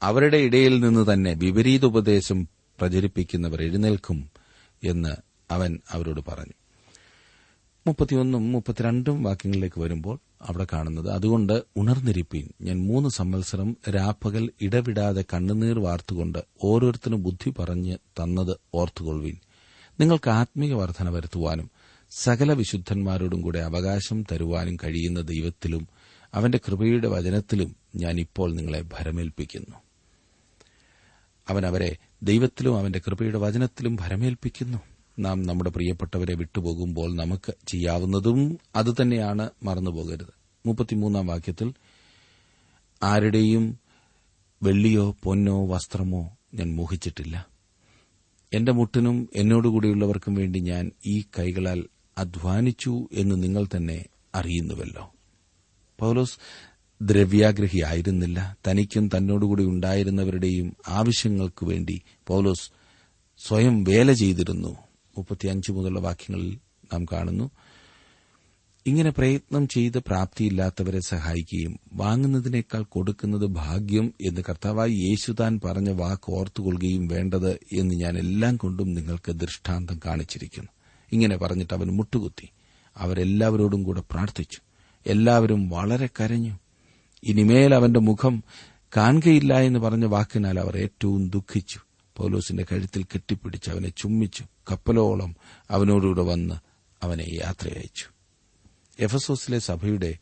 അവരുടെ 0.01 0.37
ഇടയിൽ 0.37 0.79
നിന്ന് 0.79 1.13
തന്നെ 1.13 1.33
വിപരീത 1.33 1.85
ഉപദേശം 1.85 2.47
പ്രചരിപ്പിക്കുന്നവർ 2.79 3.61
എഴുന്നേൽക്കും 3.61 4.29
എന്ന് 4.83 5.15
അവൻ 5.51 5.79
അവരോട് 5.91 6.21
പറഞ്ഞു. 6.27 6.53
മുപ്പത്തിയൊന്നും 7.87 8.51
മുപ്പത്തിരണ്ടും 8.51 9.23
വാക്യങ്ങളിലേക്ക് 9.23 9.81
വരുമ്പോൾ 9.81 10.19
അവിടെ 10.43 10.67
കാണുന്നത്. 10.73 11.09
അതുകൊണ്ട് 11.11 11.63
ഉണർന്നിരിപ്പീൻ. 11.77 12.49
ഞാൻ 12.61 12.87
മൂന്ന് 12.87 13.09
സംവത്സരം 13.09 13.77
രാപ്പകൽ 13.89 14.49
ഇടവിടാതെ 14.61 15.25
കണ്ണുനീർ 15.33 15.79
വാർത്തുകൊണ്ട് 15.79 16.39
ഓരോരുത്തരും 16.63 17.23
ബുദ്ധി 17.23 17.53
പറഞ്ഞ് 17.59 17.97
തന്നത് 18.19 18.57
ഓർത്തുകൊള്ളുവീൻ. 18.73 19.35
നിങ്ങൾക്ക് 19.99 20.29
ആത്മീയ 20.29 20.73
വർധന 20.73 21.09
വരുത്തുവാനും 21.09 21.71
സകല 22.11 22.53
വിശുദ്ധന്മാരോടും 22.53 23.41
കൂടെ 23.41 23.59
അവകാശം 23.59 24.23
തരുവാനും 24.31 24.75
കഴിയുന്ന 24.75 25.21
ദൈവത്തിലും 25.21 25.87
അവന്റെ 26.33 26.59
കൃപയുടെ 26.67 27.07
വചനത്തിലും 27.07 27.75
ഞാൻ 27.95 28.19
ഇപ്പോൾ 28.19 28.53
നിങ്ങളെ 28.53 28.81
ഭരമേൽപ്പിക്കുന്നു. 28.81 29.75
അവൻ 31.49 31.65
അവരെ 31.65 31.97
ദൈവത്തിലും 32.23 32.77
അവന്റെ 32.77 32.99
കൃപയുടെ 32.99 33.37
വചനത്തിലും 33.37 33.95
ഭരമേൽപ്പിക്കുന്നു. 33.95 34.77
നാം 35.19 35.43
നമ്മുടെ 35.43 35.69
പ്രിയപ്പെട്ടവരെ 35.69 36.35
വിട്ടുപോകുമ്പോൾ 36.35 37.15
നമുക്ക് 37.15 37.53
ചെയ്യാവുന്നതും 37.67 38.59
അതുതന്നെയാണ് 38.75 39.49
മറന്നുപോകരുത്. 39.63 40.33
മുപ്പത്തിമൂന്നാം 40.65 41.27
വാക്യത്തിൽ 41.27 41.73
ആരുടെയും 43.03 43.79
വെള്ളിയോ 44.63 45.15
പൊന്നോ 45.23 45.67
വസ്ത്രമോ 45.67 46.37
ഞാൻ 46.53 46.75
മോഹിച്ചിട്ടില്ല. 46.75 47.47
എന്റെ 48.53 48.71
മുട്ടിനും 48.71 49.29
എന്നോടുകൂടിയുള്ളവർക്കും 49.35 50.35
വേണ്ടി 50.35 50.59
ഞാൻ 50.59 50.91
ഈ 51.05 51.23
കൈകളാൽ 51.39 51.83
അധ്വാനിച്ചു 52.17 53.09
എന്ന് 53.11 53.43
നിങ്ങൾ 53.43 53.67
തന്നെ 53.77 54.05
അറിയുന്നുവല്ലോ. 54.35 55.13
പൗലോസ് 55.99 56.37
ദ്രവ്യാഗ്രഹിയായിരുന്നില്ല 57.01 58.57
തനിക്കും 58.67 59.07
തന്നോടുകൂടി 59.07 59.63
ഉണ്ടായിരുന്നവരുടെയും 59.63 60.75
ആവശ്യങ്ങൾക്കു 60.87 61.65
വേണ്ടി 61.65 62.01
പൗലോസ് 62.27 62.71
സ്വയം 63.47 63.83
വേല 63.83 64.13
ചെയ്തിരുന്നു. 64.13 64.77
മുപ്പത്തിയഞ്ച് 65.17 65.71
മുതലുള്ള 65.71 65.99
വാക്യങ്ങളിൽ 65.99 66.59
നാം 66.93 67.05
കാണുന്നു. 67.05 67.51
ഇങ്ങനെ 68.87 69.09
പ്രയത്നം 69.09 69.67
ചെയ്ത് 69.67 69.99
പ്രാപ്തിയില്ലാത്തവരെ 69.99 70.99
സഹായിക്കുകയും 70.99 71.79
വാങ്ങുന്നതിനേക്കാൾ 71.93 72.83
കൊടുക്കുന്നത് 72.83 73.45
ഭാഗ്യം 73.45 74.13
എന്ന് 74.21 74.41
കർത്താവായി 74.49 74.91
യേശു 74.91 75.31
താൻ 75.31 75.59
പറഞ്ഞ 75.65 75.89
വാക്ക് 75.89 76.31
ഓർത്തുകൊള്ളുകയും 76.31 77.07
വേണ്ടത് 77.07 77.51
എന്ന് 77.51 77.95
ഞാൻ 77.95 78.17
എല്ലാം 78.17 78.57
കൊണ്ടും 78.57 78.93
നിങ്ങൾക്ക് 78.93 79.31
ദൃഷ്ടാന്തം 79.31 79.99
കാണിച്ചിരിക്കുന്നു. 80.05 80.69
ഇങ്ങനെ 81.11 81.37
പറഞ്ഞിട്ട് 81.37 81.73
അവൻ 81.73 81.87
മുട്ടുകുത്തി. 81.87 82.49
അവരെല്ലാവരോടും 82.97 83.83
കൂടെ 83.83 84.03
പ്രാർത്ഥിച്ചു. 84.11 84.59
എല്ലാവരും 85.07 85.69
വളരെ 85.69 86.09
കരഞ്ഞു. 86.19 86.57
ഇനിമേൽ 87.23 87.75
അവന്റെ 87.75 87.99
മുഖം 87.99 88.43
കാണുകയില്ല 88.97 89.53
എന്ന് 89.53 89.79
പറഞ്ഞ 89.79 90.05
വാക്കിനാൽ 90.05 90.59
അവർ 90.59 90.77
ഏറ്റവും 90.77 91.29
ദുഃഖിച്ചു. 91.29 91.79
പൌലോസിന്റെ 92.17 92.65
കഴുത്തിൽ 92.71 93.03
കെട്ടിപ്പിടിച്ച് 93.03 93.69
അവനെ 93.69 93.89
ചുമ്മിച്ചു 93.89 94.45
കപ്പലോളം 94.71 95.35
അവനോടുകൂടെ 95.69 96.21
വന്ന് 96.21 96.55
അവനെ 97.03 97.25
യാത്രയച്ചു 97.33 98.05
എഫസോസിലെ 98.99 99.59
സഭയുടെ 99.59 100.17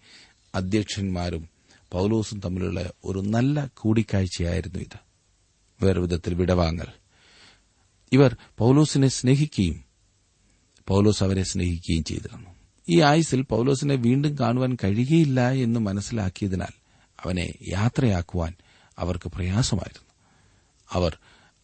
അധ്യക്ഷന്മാരും 0.56 1.50
പൌലോസും 1.92 2.40
തമ്മിലുള്ള 2.40 2.94
ഒരു 3.06 3.20
നല്ല 3.20 3.70
കൂടിക്കാഴ്ചയായിരുന്നു 3.78 4.80
ഇത്. 4.80 5.00
വേറെ 5.84 6.02
വിധത്തിൽ 6.02 6.34
വിടവാങ്ങൽ. 6.34 6.88
ഇവർ 8.12 8.36
പൌലോസിനെ 8.58 9.08
സ്നേഹിക്കുകയും 9.08 9.84
പൌലോസ് 10.88 11.24
അവരെ 11.24 11.44
സ്നേഹിക്കുകയും 11.44 12.04
ചെയ്തിരുന്നു 12.04 12.50
ഈ 12.90 13.02
ആയുസിൽ 13.02 13.42
പൌലോസിനെ 13.42 13.96
വീണ്ടും 13.96 14.40
കാണുവാൻ 14.40 14.78
കഴിയുകയില്ല 14.84 15.50
എന്ന് 15.50 15.80
മനസ്സിലാക്കിയതിനാൽ 15.80 16.74
അവനെ 17.20 17.54
യാത്രയാക്കുവാൻ 17.68 18.54
അവർക്ക് 18.98 19.30
പ്രയാസമായിരുന്നു. 19.30 20.14
അവർ 20.92 21.18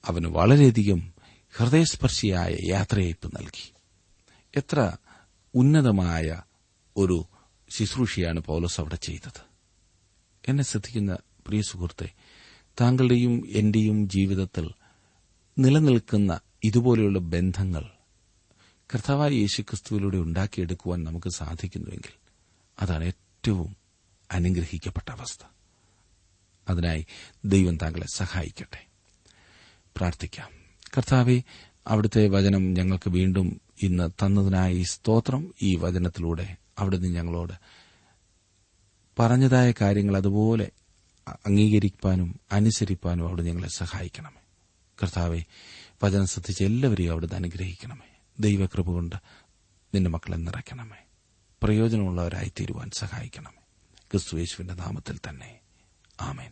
അവന് 0.06 0.26
വളരെയധികം 0.26 1.14
ഹൃദയസ്പർശിയായ 1.58 2.58
യാത്രയയപ്പ് 2.70 3.32
നൽകി. 3.38 3.74
എത്ര 4.56 4.98
ഉന്നതമായ 5.56 6.42
ഒരു 6.98 7.26
ശുശ്രൂഷയാണ് 7.70 8.40
പൌലോസ് 8.40 8.82
അവിടെ 8.82 8.96
ചെയ്തത്. 8.96 9.42
എന്നെ 10.48 10.64
ശ്രദ്ധിക്കുന്ന 10.64 11.18
പ്രിയ 11.48 11.62
സുഹൃത്തെ 11.62 12.10
താങ്കളുടെയും 12.82 13.44
എന്റെയും 13.52 14.10
ജീവിതത്തിൽ 14.10 14.70
നിലനിൽക്കുന്ന 15.60 16.40
ഇതുപോലെയുള്ള 16.64 17.20
ബന്ധങ്ങൾ 17.20 17.86
കർത്താവായ 18.80 19.30
യേശുക്രിസ്തുവിലൂടെ 19.30 20.18
ഉണ്ടാക്കിയെടുക്കുവാൻ 20.18 21.04
നമുക്ക് 21.04 21.30
സാധിക്കുന്നുവെങ്കിൽ 21.30 22.12
അതാണ് 22.80 23.04
ഏറ്റവും 23.04 23.78
അനുഗ്രഹിക്കപ്പെട്ട 24.32 25.10
അവസ്ഥ. 25.12 25.46
അതിനായി 26.70 27.06
ദൈവം 27.46 27.78
താങ്കളെ 27.78 28.06
സഹായിക്കട്ടെ. 28.16 28.86
പ്രാർത്ഥിക്കാം. 29.98 30.67
കർത്താവെ 30.96 31.42
അവിടുത്തെ 31.88 32.28
വചനം 32.28 32.74
ഞങ്ങൾക്ക് 32.74 33.10
വീണ്ടും 33.10 33.62
ഇന്ന് 33.82 34.26
തന്നതിനായി 34.26 34.82
സ്തോത്രം 34.82 35.54
ഈ 35.62 35.76
വചനത്തിലൂടെ 35.76 36.56
അവിടുന്ന് 36.80 37.08
ഞങ്ങളോട് 37.08 37.54
പറഞ്ഞതായ 39.20 39.74
കാര്യങ്ങൾ 39.82 40.18
അതുപോലെ 40.18 40.72
അംഗീകരിക്കാനും 41.28 42.40
അനുസരിപ്പാനും 42.52 43.28
അവിടെ 43.28 43.42
ഞങ്ങളെ 43.42 43.68
സഹായിക്കണമേ. 43.68 44.42
കർത്താവെ 45.04 45.44
വചനം 46.04 46.28
ശ്രദ്ധിച്ച് 46.28 46.64
എല്ലാവരെയും 46.64 47.12
അവിടുന്ന് 47.12 47.36
അനുഗ്രഹിക്കണമേ. 47.36 48.20
ദൈവകൃപ 48.40 48.86
കൊണ്ട് 48.86 49.16
നിന്റെ 49.96 50.10
മക്കളെ 50.10 50.36
നിറയ്ക്കണമേ. 50.36 51.06
പ്രയോജനമുള്ളവരായി 51.64 52.52
തീരുവാൻ 52.60 52.92
സഹായിക്കണമേ. 52.92 53.64
ക്രിസ്തു 54.12 54.38
യേശുവിന്റെ 54.38 54.74
നാമത്തിൽ 54.74 55.20
തന്നെ. 55.30 55.60
ആമേൻ. 56.22 56.52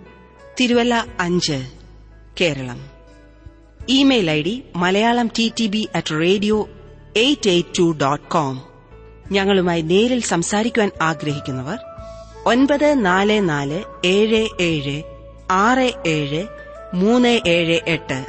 തിരുവല്ല 0.61 1.05
അഞ്ച് 1.19 1.67
Keralam. 2.41 2.89
Email 3.89 4.31
I 4.31 4.41
D 4.41 4.63
Malayalam 4.75 5.27
T 5.27 5.51
T 5.59 5.67
B 5.67 5.89
at 5.95 6.11
radio 6.11 6.69
eight 7.17 7.49
eight 7.49 7.77
two 7.79 7.97
dot 8.01 8.29
com. 8.29 8.61
ഞങ്ങളുമായി 9.31 9.81
നേരിൽ 9.81 10.21
സംസാരിക്കുവാൻ 10.21 10.91
ആഗ്രഹിക്കുന്നവർ 11.01 11.77
ഒൻപത് 12.45 13.05
നാല് 13.05 13.49
നാല് 13.49 13.83
ഏഴ് 14.05 14.47
ഏഴ് 14.61 15.03
ആറ് 15.51 15.93
ഏഴ് 16.07 16.47
മൂന്ന് 16.93 17.41
ഏഴ് 17.47 17.79
എട്ട് 17.87 18.25